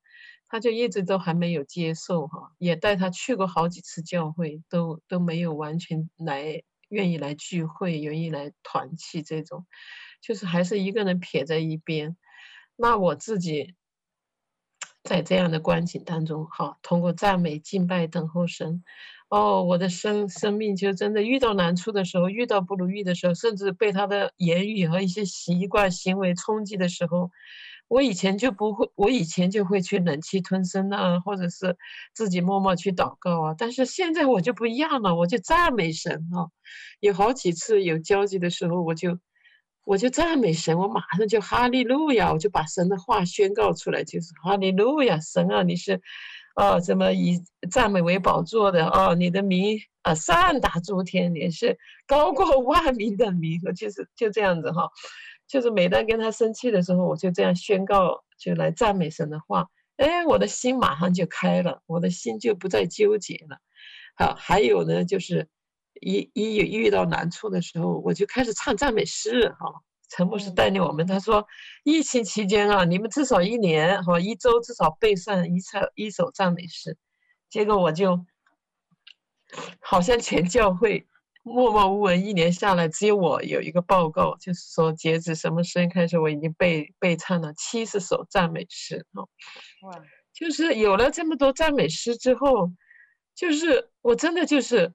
[0.47, 9.67] 他就一直都还没有接受哈，也带他去过好几次教会，都都没有完全来愿意来聚会，愿意来团契这种，
[10.21, 12.15] 就是还是一个人撇在一边。
[12.81, 13.75] 那我自己
[15.03, 18.81] 在这样的观景当中哈，通过赞美、敬拜、等候神，
[19.27, 27.31] 哦，我的生生命就真的遇到难处的时候，遇到不如意的时候，甚至被他的言语和一些习惯行为冲击的时候。
[27.89, 31.75] 我以前就不会，我以前就会去忍气吞声啊，或者是
[32.13, 33.55] 自己默默去祷告啊。
[33.57, 36.47] 但是现在我就不一样了，我就赞美神啊。
[36.99, 39.17] 有好几次有交集的时候，我就
[39.89, 45.99] 我就赞美神，我马上就哈利路亚，我就把神的话宣告出来，就是哈利路亚，神啊，你是，
[46.55, 51.75] 哦，怎么以赞美为宝座的哦，你的名啊，善达诸天，你是
[52.05, 54.87] 高过 万民的名，就是就这样子哈。
[55.47, 63.57] 就是每当跟他生气的时候，我就这样宣告，就来赞美神的话，哎，我的心马上就开了，我的心就不再纠结了。
[64.15, 65.47] 好，还有呢，就是
[66.01, 69.49] 一一有遇到难处的时候，我就开始唱赞美诗。
[69.59, 69.71] 哈，
[70.09, 71.45] 陈牧师带领我们，他说，
[71.83, 76.97] 疫情期间啊，你们至少一年哈，一周至少背上一册一首赞美诗。
[77.49, 78.25] 结果我就
[79.79, 81.05] 好像全教会。
[81.41, 89.23] 默默无闻，一年下来，只有我有一个报告，就是说，截止什么时间开始，我已经背背唱了七十首赞美诗啊。
[89.83, 90.03] 哇！
[90.33, 92.71] 就是有了这么多赞美诗之后，
[93.33, 94.93] 就是我真的就是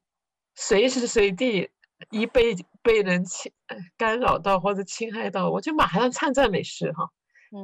[0.55, 1.71] 随时随地
[2.11, 3.53] 一被被人侵
[3.97, 7.11] 干扰到或者侵害到，我就马上唱赞美诗哈。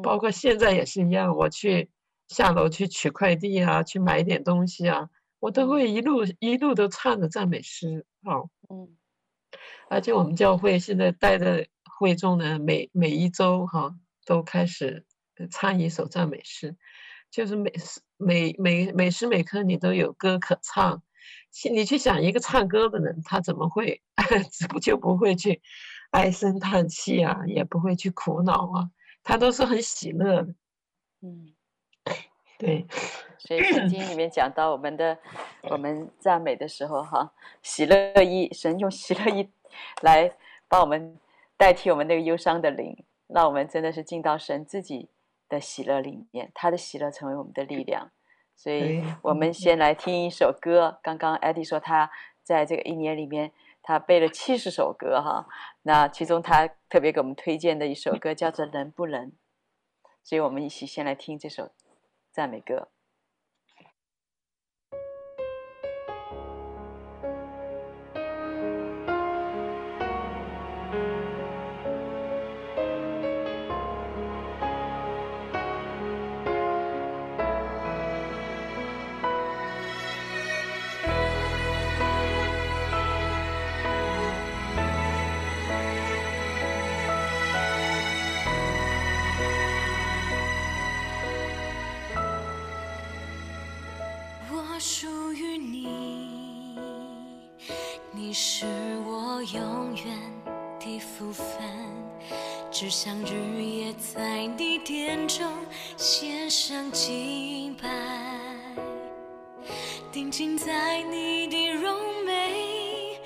[0.02, 1.90] 包括现在也是一样，我去
[2.28, 5.08] 下楼去取快递啊，去买点东西啊。
[5.40, 8.94] 我都会一路一路都唱着赞美诗，哈，嗯，
[9.88, 11.66] 而且我们教会现在带着
[11.98, 13.94] 会众呢，每每一周哈
[14.26, 15.06] 都开始
[15.50, 16.76] 唱一首赞美诗，
[17.30, 21.02] 就是每时每每每时每刻你都有歌可唱，
[21.72, 24.00] 你去想一个唱歌的人，他怎么会
[24.68, 25.60] 不就不会去
[26.10, 28.90] 唉声叹气啊，也不会去苦恼啊，
[29.22, 30.54] 他都是很喜乐的，
[31.22, 31.54] 嗯。
[32.58, 32.86] 对，
[33.38, 35.16] 所以圣经里面讲到我们的
[35.62, 39.48] 我们赞美的时候，哈，喜乐意，神用喜乐意
[40.02, 40.30] 来
[40.68, 41.18] 帮我们
[41.56, 45.08] 代替我们那个忧伤的灵，让我们真的是进到神自己
[45.48, 48.10] 的喜乐里面，他的喜乐成为我们的力量。
[48.62, 51.00] 所以我们先来听一首歌。
[51.02, 52.10] 刚刚 Eddie 说他
[52.42, 55.46] 在这个一年里面，他背了七十首歌，哈，
[55.80, 59.28] 那其中他特别给我们推荐的一首歌叫做《能不能》，
[60.22, 61.70] 所以我们一起先来听这首。
[62.30, 62.88] 赞美歌。
[95.00, 95.88] 属于你，
[98.12, 98.66] 你是
[99.06, 100.04] 我永远
[100.78, 101.46] 的福分
[102.70, 105.50] 只想日夜在你殿中
[105.96, 107.88] 献上敬拜，
[110.12, 113.18] 定睛在你的容美，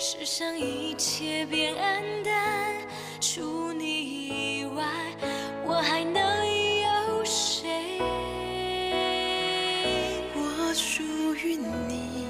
[0.00, 2.74] 世上一切变黯淡，
[3.20, 4.84] 除你以外，
[11.00, 12.26] 属于你。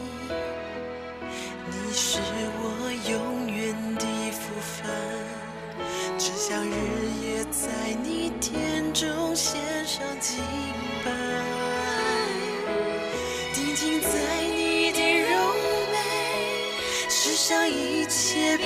[1.66, 2.20] 你是
[2.62, 2.62] 我
[3.10, 4.86] 永远的福分
[6.16, 6.70] 只想日
[7.20, 7.68] 夜在
[8.04, 10.38] 你殿中献上敬
[11.04, 11.10] 拜。
[13.52, 14.08] 定睛在
[14.54, 15.34] 你的容
[15.90, 15.98] 眉
[17.08, 18.56] 世上一切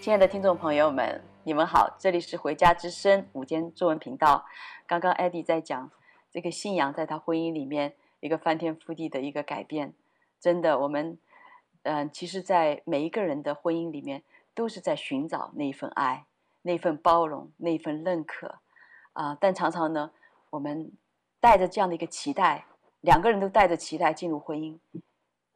[0.00, 4.46] 亲爱的听众朋友们，你们好，这里是回家之声午间中文频道。
[4.86, 5.90] 刚刚 Eddie 在讲
[6.30, 9.92] 这个信仰在他婚姻里面一个翻天覆地的一个改变，
[10.40, 11.18] 真的，我们
[11.82, 14.22] 嗯、其实，在每一个人的婚姻里面，
[14.54, 16.24] 都是在寻找那一份爱、
[16.62, 18.58] 那份包容、那份认可
[19.12, 20.12] 啊、但常常呢，
[20.48, 20.90] 我们
[21.40, 22.64] 带着这样的一个期待，
[23.02, 24.78] 两个人都带着期待进入婚姻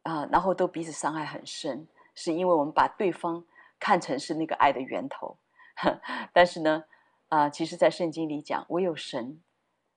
[0.03, 3.43] 啊、然后都彼此伤害很深，是因为我们把对方。
[3.85, 5.37] 看成是那个爱的源头，
[6.33, 6.85] 但是呢，
[7.29, 9.43] 啊、其实，在圣经里讲，唯有神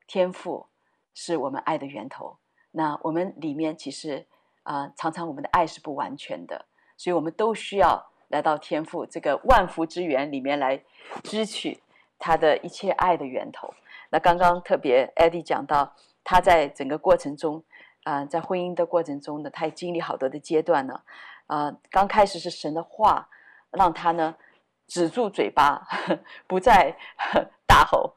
[0.06, 0.68] 天赋
[1.14, 2.38] 是我们爱的源头。
[2.72, 4.28] 那我们里面其实
[4.64, 6.66] 啊、常常我们的爱是不完全的，
[6.98, 10.84] 所以我们都需要来到天赋这个万福之源里面来
[11.24, 11.82] 支取
[12.20, 13.74] 他的一切爱的源头。
[14.10, 17.64] 那刚刚特别 Eddie 讲到，他在整个过程中
[18.04, 21.00] 啊、在婚姻的过程中呢，他也经历好多的阶段呢。
[21.46, 23.30] 啊、刚开始是神的话。
[23.78, 24.36] 让他呢
[24.88, 25.88] 止住嘴巴，
[26.48, 26.98] 不再
[27.66, 28.16] 大吼。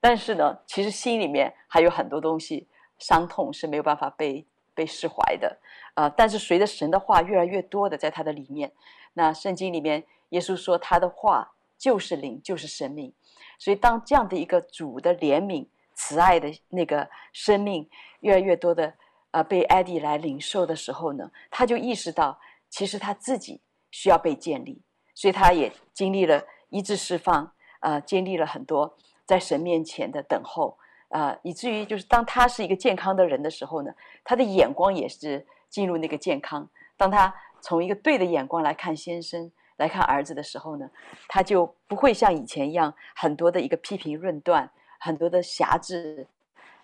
[0.00, 2.68] 但是呢，其实心里面还有很多东西，
[2.98, 5.58] 伤痛是没有办法被被释怀的。
[5.94, 8.72] 啊、但是随着神的话越来越多的在他的里面，
[9.12, 13.14] 那圣经里面耶稣说他的话就是灵，就是生命。
[13.58, 17.88] 所以当这样的一个主的怜悯、慈爱的那个生命
[18.20, 18.92] 越来越多的
[19.30, 23.60] 呃被艾迪来领受的时候呢，他就意识到其实他自己。
[23.94, 24.82] 需要被建立，
[25.14, 30.76] 所以他也经历了医治释放，呃，经历了很多在神面前的等候，
[31.10, 36.68] 呃，以至于就是当他是一个健康的人的时候呢，他的眼光也是进入那个健康。
[36.96, 40.90] 当他从一个对的眼光来看先生，来看儿子的时候呢，
[41.28, 44.68] 他就不会像以前一样很多的一个批评论断，
[44.98, 46.26] 很多的辖制。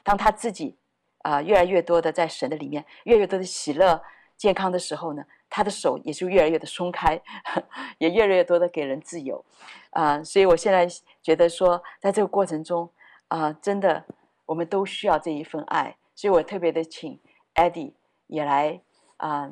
[0.05, 0.77] 当他自己
[1.23, 4.01] 啊、越来越多的在神的里面，越来越多的喜乐、
[4.41, 7.21] 健康的时候呢，他的手也就越来越的松开，
[7.99, 9.45] 也越来越多的给人自由，
[9.91, 10.89] 啊、所以我现在
[11.23, 12.89] 觉得说，在这个过程中，
[13.29, 14.03] 啊、真的
[14.47, 17.21] 我们都需要这一份爱，所以我特别的请
[17.55, 17.93] Eddie
[18.29, 18.81] 也来
[19.19, 19.51] 啊、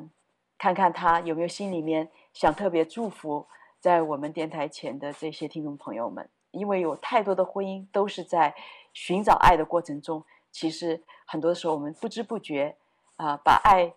[0.57, 3.45] 看看他有没有心里面想特别祝福
[3.79, 8.55] 在我们电台前的这些听众朋友们，因为有太多的婚姻都是在
[8.91, 12.75] 寻找爱的过程中，其实很多时候我们不知不觉
[13.17, 13.93] 啊、把爱。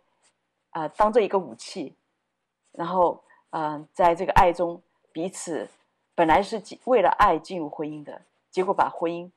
[0.72, 1.96] 啊、当做一个武器，
[2.72, 5.68] 然后，嗯、在这个爱中彼此
[6.14, 9.30] 本来是为了爱进入婚姻的，结果把婚姻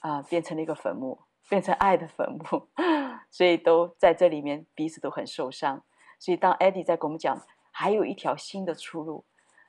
[0.00, 1.18] 啊、变成了一个坟墓，
[1.48, 2.68] 变成爱的坟墓，
[3.30, 5.82] 所以都在这里面彼此都很受伤。
[6.18, 9.24] 所以当 Eddie 在跟我们讲还有一条新的出路，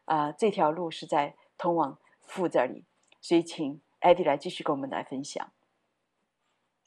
[0.05, 2.85] 啊、这条路是在通往父这里，
[3.19, 5.51] 所以请 Eddie 来继续跟我们来分享。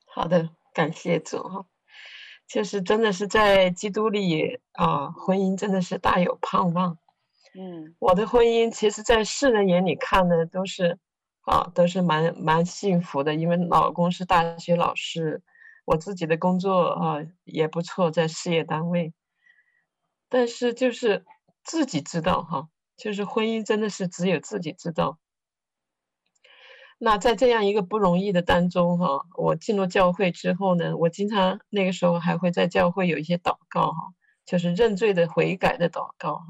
[0.07, 1.67] 好的，感谢主哈。
[2.47, 6.99] 就是真的是在基督里啊，婚姻真的是大有盼望。
[7.55, 10.99] 嗯，我的婚姻其实，在世人眼里看的，都是
[11.43, 15.43] 啊，都是蛮蛮幸福的，因为老公是大学老师，
[15.85, 19.13] 我自己的工作啊也不错，在事业单位。
[20.29, 21.25] 但是就是
[21.63, 25.19] 自己知道哈，就是婚姻真的是只有自己知道。
[27.05, 34.15] 那在这样一个不容易的当中，哈，我进入教会之后呢，我经常那个时候还会在教会有一些祷告，哈，
[34.47, 36.45] 就是认罪的悔改的祷告，哈，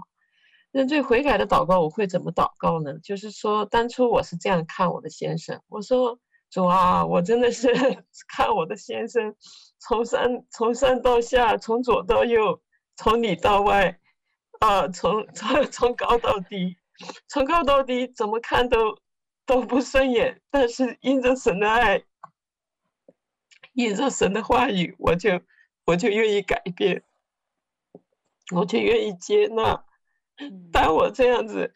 [0.71, 2.99] 认罪悔改的祷告，我会怎么祷告呢？
[2.99, 6.19] 就是说，当初我是这样看我的先生，我说
[6.51, 7.69] 主啊，我真的是
[8.29, 9.35] 看我的先生，
[9.79, 12.61] 从上从上到下，从左到右，
[12.97, 13.99] 从里到外，
[14.61, 16.77] 啊，从从从高到低，
[17.27, 18.99] 从高到低，怎么看都。
[19.53, 22.03] 都不顺眼，但是因着神的爱，
[23.75, 25.43] 因着神的话语，我就
[25.85, 27.05] 我就愿意改变，
[28.55, 29.85] 我就愿意接纳。
[30.73, 31.71] 当我这样子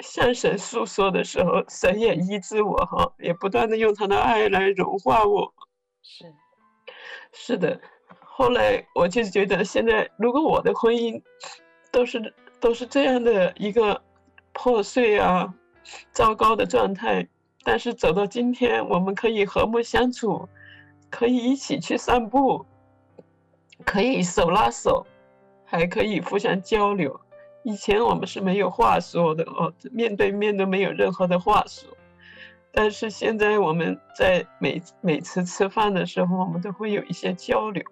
[0.00, 5.54] 向神诉说的时候，神也医治我哈，也不断的用他的爱来融化我。
[6.02, 6.34] 是，
[7.32, 7.80] 是的。
[8.20, 11.22] 后来我就觉得，现在如果我的婚姻
[11.90, 14.02] 都是都是这样的一个
[14.52, 15.54] 破碎啊。
[16.12, 17.26] 糟糕的状态，
[17.64, 20.48] 但是走到今天，我们可以和睦相处，
[21.10, 22.64] 可以一起去散步，
[23.84, 25.06] 可以手拉手，
[25.64, 27.20] 还可以互相交流。
[27.62, 31.88] 以前我们是没有话说的哦，面对面都没有任何的话说。
[32.72, 37.82] 但是现在我们在每每次吃饭的时候，我们都会有一些交流。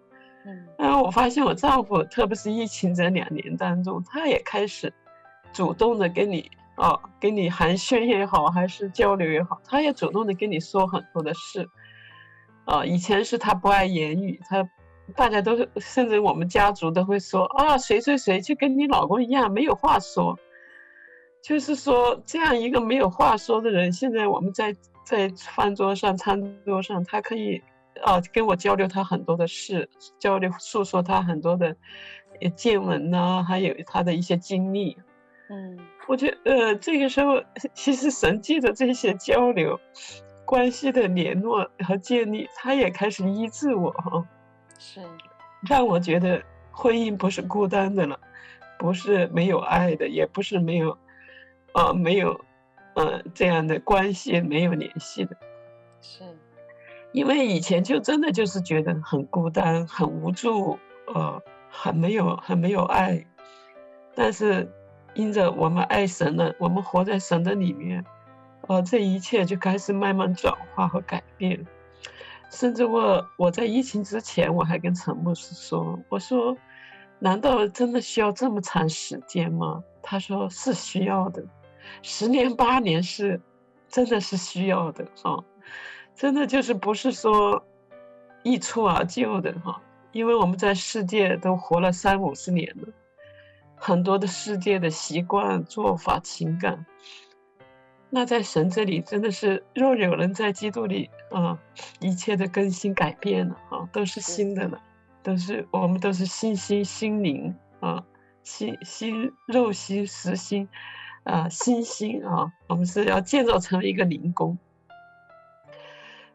[0.47, 4.93] 嗯，然后我发现我丈夫，特别是疫情这两年当中，他也开始
[5.53, 6.51] 主动的跟你。
[6.79, 11.68] 哦，跟你寒暄也好，还是交流也好，他也主动的跟你说很多的事。
[12.64, 14.68] 啊，以前是他不爱言语，他
[15.16, 20.39] 大家都是，甚至我们家族都会说啊，谁谁谁就跟你老公一样没有话说。
[21.43, 24.74] 就是说，这样一个没有话说的人，现在我们在
[25.05, 27.62] 在饭桌上、餐桌上，他可以
[28.03, 31.74] 啊跟我交流他很多的事，交流诉说他很多的
[32.55, 34.97] 见闻呐，还有他的一些经历。
[35.51, 37.42] 嗯，我觉得呃，这个时候
[37.72, 39.80] 其实神借着这些交流、
[40.44, 44.28] 关系的联络和建立，他也开始医治我哈，
[44.78, 45.01] 是。
[45.66, 48.20] 让我觉得婚姻不是孤单的了，
[48.78, 50.90] 不是没有爱的，也不是没有
[51.72, 52.38] 啊、呃、没有
[52.94, 55.34] 呃这样的关系没有联系的，
[56.03, 56.24] 是。
[57.12, 63.24] 因为以前就真的就是觉得很孤单、很无助，呃，很没有很没有爱，
[64.14, 64.70] 但是。
[65.14, 68.04] 因着我们爱神了，我们活在神的里面，
[68.68, 71.66] 呃，这一切就开始慢慢转化和改变。
[72.50, 76.56] 甚至我我在疫情之前，我还跟陈牧师说：“我说，
[77.18, 81.44] 难道真的需要这么长时间吗？”他说：“是需要的，
[82.02, 83.38] 十年八年是，
[83.88, 85.44] 真的是需要的哈，
[86.14, 87.62] 真的就是不是说
[88.42, 89.82] 一蹴而就的哈，
[90.12, 92.88] 因为我们在世界都活了三五十年了。”
[93.81, 96.85] 很多的世界的习惯、做法、情感，
[98.11, 101.59] 那在神这里真的是，若有人在基督里啊，
[102.01, 104.81] 一切的更新改变了啊，都是新的了，
[105.22, 108.05] 都是我们都是新心心灵啊，
[108.43, 110.68] 心心肉心实心
[111.22, 114.59] 啊，心心啊，我们是要建造成为一个灵宫。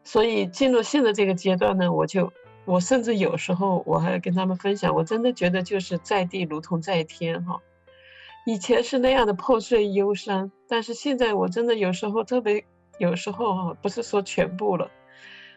[0.02, 2.32] 所以进入现在这个阶段呢，我就。
[2.64, 7.60] 我甚至有时候我还跟他们分享，我真的觉得就是在地如同在天哈。
[8.46, 12.64] 以前是那样的破碎忧伤，但是现在我真的有时候特别，
[12.98, 14.90] 有时候哈，不是说全部了，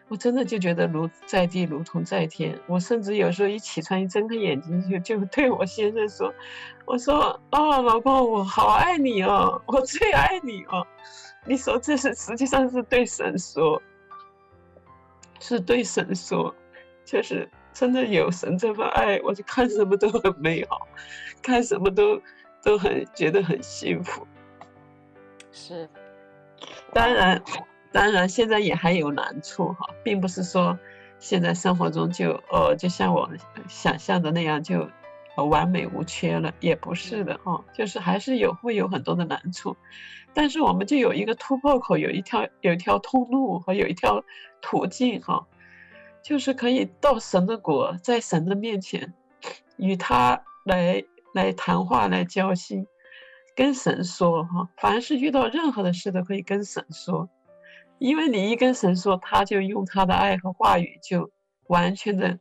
[0.08, 2.58] 我真的就觉得如在地如同在天。
[2.66, 6.32] 我甚至有时候一起床一睁开眼睛就就对我先生说，
[6.86, 10.86] 我说哦，老公，我好爱你哦，我最爱你哦。
[11.46, 13.82] 你说这是实际上是对神说，
[15.40, 16.54] 是对神说。
[17.10, 20.86] 就是真的有神这份爱，我就看什么都很美好，
[21.42, 22.20] 看什么都
[22.62, 24.26] 都很觉得很幸福。
[25.50, 25.88] 是，
[26.92, 27.42] 当然，
[27.90, 30.78] 当然现在也还有难处哈，并不是说
[31.18, 33.30] 现在生活中就呃就像我
[33.68, 34.86] 想象的那样就
[35.36, 39.74] 呃完美无缺了，也不是的哈，就是还是有会有很多的难处，
[40.34, 44.22] 但是我们就有一个突破口，有一条有一条通路和有一条
[44.60, 45.46] 途径哈。
[46.22, 49.14] 就是可以到神的国，在神的面前，
[49.76, 51.02] 与他来
[51.32, 52.86] 来谈话，来交心，
[53.56, 54.68] 跟神说哈。
[54.76, 57.28] 凡是遇到任何的事，都可以跟神说，
[57.98, 61.30] 因为你一跟神说，他就用他的爱和话语，就
[61.68, 62.38] 完全的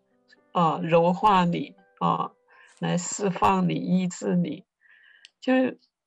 [0.52, 2.32] 啊柔化你啊，
[2.80, 4.66] 来释放你、医治你。
[5.40, 5.54] 就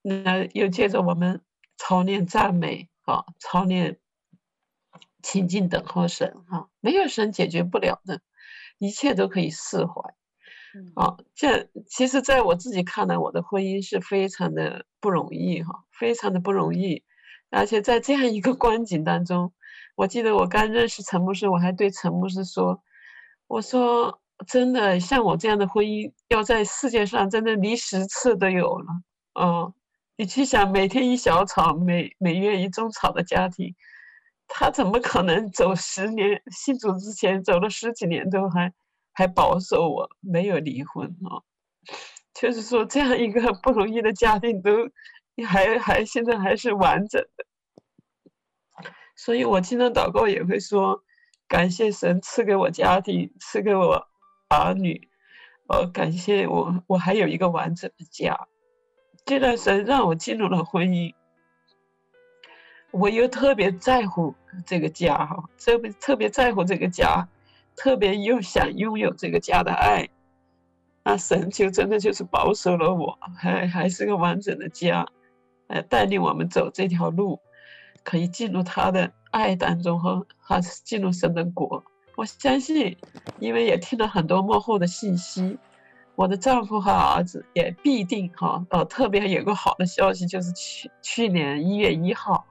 [0.03, 1.41] 那又接着我们
[1.79, 3.99] 操练赞美啊，操练。
[5.23, 8.21] 亲近等候神哈，没有神解决不了的，
[8.79, 10.15] 一切都可以释怀。
[10.95, 17.03] 啊，这其实在我自己看来，我的婚姻是非常的不容易哈，非常的不容易。
[17.51, 19.53] 而且在这样一个光景当中，
[19.97, 22.81] 我记得我刚认识陈牧师，我还对陈牧师说
[23.49, 28.87] ：“我说真的，像我这样的婚姻，要在世界上真的离十次都有了。
[29.35, 29.75] 哦，
[30.17, 33.75] 你去想，每天一小吵，每每月一中吵的家庭。”
[34.53, 36.43] 他怎么可能走十年？
[36.51, 38.73] 信主之前走了十几年都还
[39.13, 41.39] 还保守我没有离婚啊？
[42.35, 44.71] 就是说这样一个不容易的家庭都
[45.47, 47.45] 还还现在还是完整的，
[49.15, 51.05] 所以我经常祷告也会说
[51.47, 54.09] 感谢神赐给我家庭，赐给我
[54.49, 55.09] 儿女，
[55.69, 58.49] 呃，感谢我我还有一个完整的家。
[59.25, 61.15] 这段神让我进入了婚姻。
[62.93, 64.35] 我又特别在乎
[64.67, 67.29] 这个家哈，特别特别在乎这个家，
[67.77, 70.09] 特别又想拥有这个家的爱，
[71.05, 75.07] 那神就真的就是保守了我，还还是个完整的家，
[75.69, 77.39] 呃，带领我们走这条路，
[78.03, 81.85] 可以进入他的爱当中和还是进入神的国。
[82.17, 82.97] 我相信，
[83.39, 85.57] 因为也听了很多幕后的信息，
[86.17, 92.45] 我的丈夫和儿子也必定哈，呃，特别有个好的消息，就是去去年一月一号。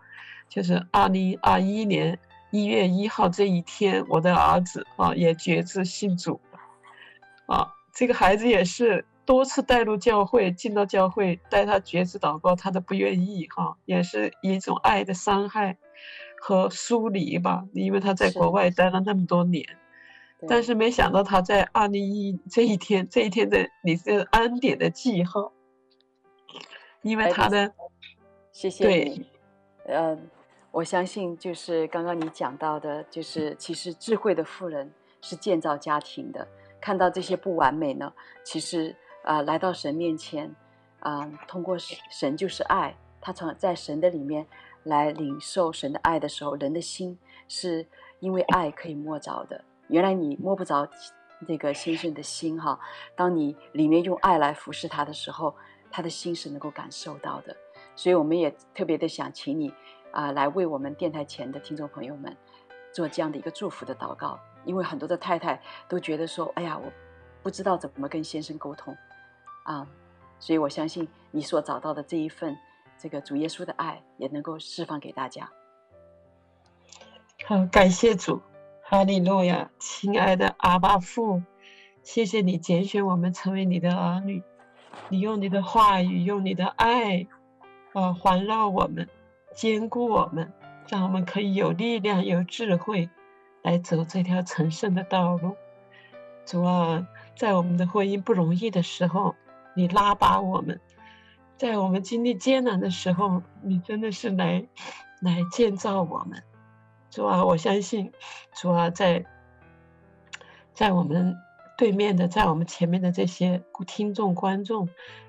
[0.49, 2.17] 就是二零二一年
[2.51, 6.41] 一月一号这一天，我的儿子啊也决志信主，
[7.45, 15.77] 啊，这个孩子也是多次带入教会，进到教会带他决志祷告，他都不愿意哈，也是一种爱的伤害
[16.41, 19.63] 和疏离吧，因为他在国外待了那么多年，
[20.47, 25.53] 但是没想到他在二零一这一天，这一天的你是恩典的记号，
[27.03, 27.71] 因为他的。
[28.51, 29.25] 谢谢你。
[29.85, 30.17] 呃，
[30.71, 34.91] 我相信就是刚刚你讲到的，就是其实智慧的妇人
[35.21, 36.47] 是建造家庭的。
[36.79, 38.13] 看到这些不完美呢，
[38.43, 40.55] 其实啊、来到神面前
[40.99, 44.45] 啊、通过神就是爱，他从在神的里面
[44.83, 47.17] 来领受神的爱的时候，人的心
[47.47, 47.85] 是
[48.19, 49.63] 因为爱可以摸着的。
[49.87, 50.87] 原来你摸不着
[51.47, 52.79] 那个先生的心哈，
[53.15, 55.53] 当你里面用爱来服侍他的时候，
[55.91, 57.55] 他的心是能够感受到的。
[57.95, 59.73] 所以我们也特别的想请你
[60.19, 62.35] 啊、来为我们电台前的听众朋友们
[62.91, 64.37] 做这样的一个祝福的祷告。
[64.65, 66.91] 因为很多的太太都觉得说：“哎呀，我
[67.41, 68.93] 不知道怎么跟先生沟通
[69.63, 69.87] 啊。”
[70.37, 72.57] 所以我相信你所找到的这一份
[72.97, 75.49] 这个主耶稣的爱，也能够释放给大家。
[77.45, 78.41] 好，感谢主，
[78.83, 81.41] 哈利路亚，亲爱的阿爸父，
[82.03, 84.43] 谢谢你拣选我们成为你的儿女，
[85.07, 87.25] 你用你的话语，用你的爱，
[87.93, 89.07] 啊，环绕我们，
[89.59, 90.53] 坚固我们，
[90.87, 93.09] 让我们可以有力量、有智慧。
[93.61, 95.57] 来走这条成圣的道路，
[96.45, 97.05] 主啊，
[97.35, 99.35] 在我们的婚姻不容易的时候，
[99.75, 100.77] 你拉拔我们；
[101.57, 104.65] 在我们经历艰难的时候，你真的是来
[105.21, 106.41] 来建造我们。
[107.09, 108.13] 主啊，我相信，
[108.55, 109.25] 主啊，在
[110.73, 111.35] 在我们
[111.77, 114.87] 对面的，在我们前面的这些听众观众，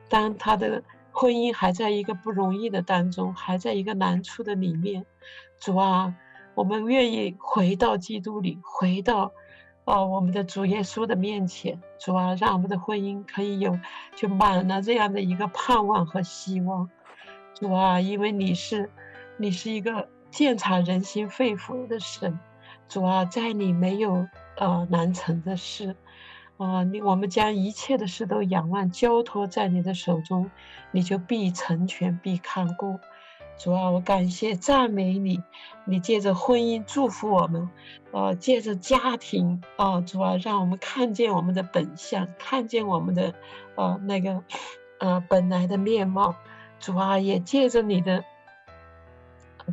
[0.09, 5.07] 当他的婚姻还在一个不容易的当中，还在一个难处的里面，
[5.61, 6.15] 主啊。
[6.57, 9.33] 我们愿意回到基督里，回到，
[9.85, 13.79] 啊，我们的主耶稣的面前，主啊，让我们的婚姻可以有，
[14.17, 16.91] 就满了这样的一个盼望和希望，
[17.55, 18.91] 主啊，因为你是，
[19.39, 22.39] 你是一个鉴察人心肺腑的神，
[22.89, 24.27] 主啊，在你没有
[24.59, 25.97] 呃难成的事，
[26.61, 30.51] 啊，你我们将一切的事都仰望交托在你的手中，
[30.91, 33.01] 你就必成全，必看顾。
[33.57, 35.43] 主啊，我感谢赞美你，
[35.87, 37.71] 你借着婚姻祝福我们，
[38.11, 43.33] 呃，借着家庭啊、呃，主啊，让我们看见我们的本相，看见我们的，
[43.77, 44.43] 呃，那个，
[44.99, 46.35] 呃，本来的面貌。
[46.79, 48.23] 主啊，也借着你的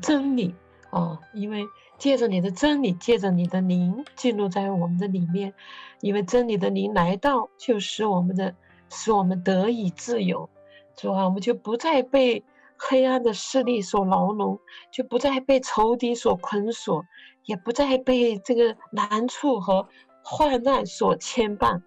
[0.01, 0.55] 真理
[0.89, 1.65] 啊、因为
[1.97, 5.53] 借着你的真理，借着你的灵进入在我们的里面，
[6.01, 8.55] 因为真理的灵来到，就使我们的，
[8.89, 10.49] 使我们得以自由。
[10.95, 12.43] 主啊，我们就不再被。
[12.79, 14.59] 黑暗的势力所牢笼，
[14.91, 17.03] 就不再被仇敌所捆锁，
[17.45, 19.87] 也不再被这个难处和
[20.21, 21.81] 患难所牵绊。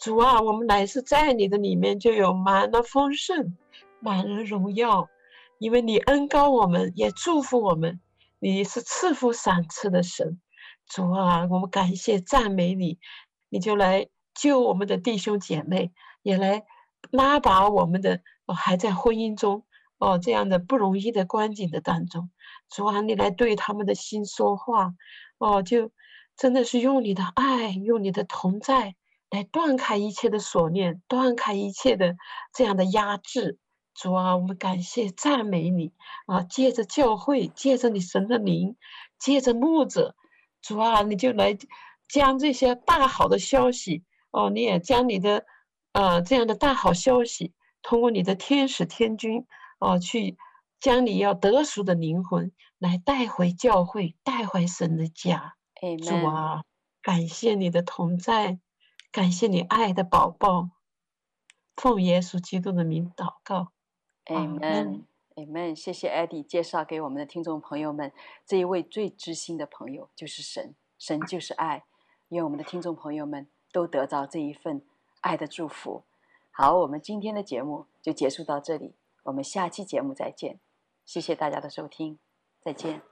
[0.00, 3.56] 主啊，我们乃是在你的里面就有满了丰盛，
[4.00, 5.08] 满了荣耀，
[5.60, 8.00] 因为你恩高我们，也祝福我们。
[8.44, 10.40] 你是赐福赏赐的神，
[10.88, 12.98] 主啊，我们感谢赞美你，
[13.48, 16.64] 你就来救我们的弟兄姐妹，也来
[17.12, 19.64] 拉拔我们的还在婚姻中。
[19.98, 22.32] 哦，这样的不容易的光景的当中，
[22.68, 24.92] 主啊，你来对他们的心说话，
[25.38, 25.92] 哦，就
[26.36, 28.96] 真的是用你的爱，用你的同在
[29.30, 32.16] 来断开一切的锁链，断开一切的
[32.52, 33.60] 这样的压制。
[33.94, 35.92] 主啊，我们感谢赞美你
[36.26, 36.42] 啊！
[36.42, 38.76] 借着教会，借着你神的灵，
[39.18, 40.16] 借着牧者，
[40.60, 41.56] 主啊，你就来
[42.08, 45.44] 将这些大好的消息，哦，你也将你的
[45.92, 49.46] 呃这样的大好消息，通过你的天使天君。
[49.84, 50.38] 哦，去
[50.78, 55.56] 将你要得赎的灵魂来带回教会，带回神的家。
[56.04, 56.62] 主啊，
[57.02, 58.60] 感谢你的同在，
[59.10, 60.70] 感谢你爱的宝宝，
[61.74, 63.72] 奉耶稣基督的名祷告。
[64.26, 65.74] Amen，Amen。
[65.74, 68.12] 谢谢 Eddie 介绍给我们的听众朋友们，
[68.46, 71.84] 这一位最知心的朋友就是神，神就是爱，
[72.28, 74.82] 愿我们的听众朋友们都得到这一份
[75.20, 76.04] 爱的祝福。
[76.50, 78.94] 好，我们今天的节目就结束到这里。
[79.24, 80.58] 我们下期节目再见，
[81.04, 82.18] 谢谢大家的收听，
[82.60, 83.11] 再见。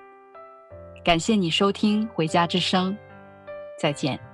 [1.03, 2.93] 感谢你收听《回家之声》，
[3.79, 4.30] 再见。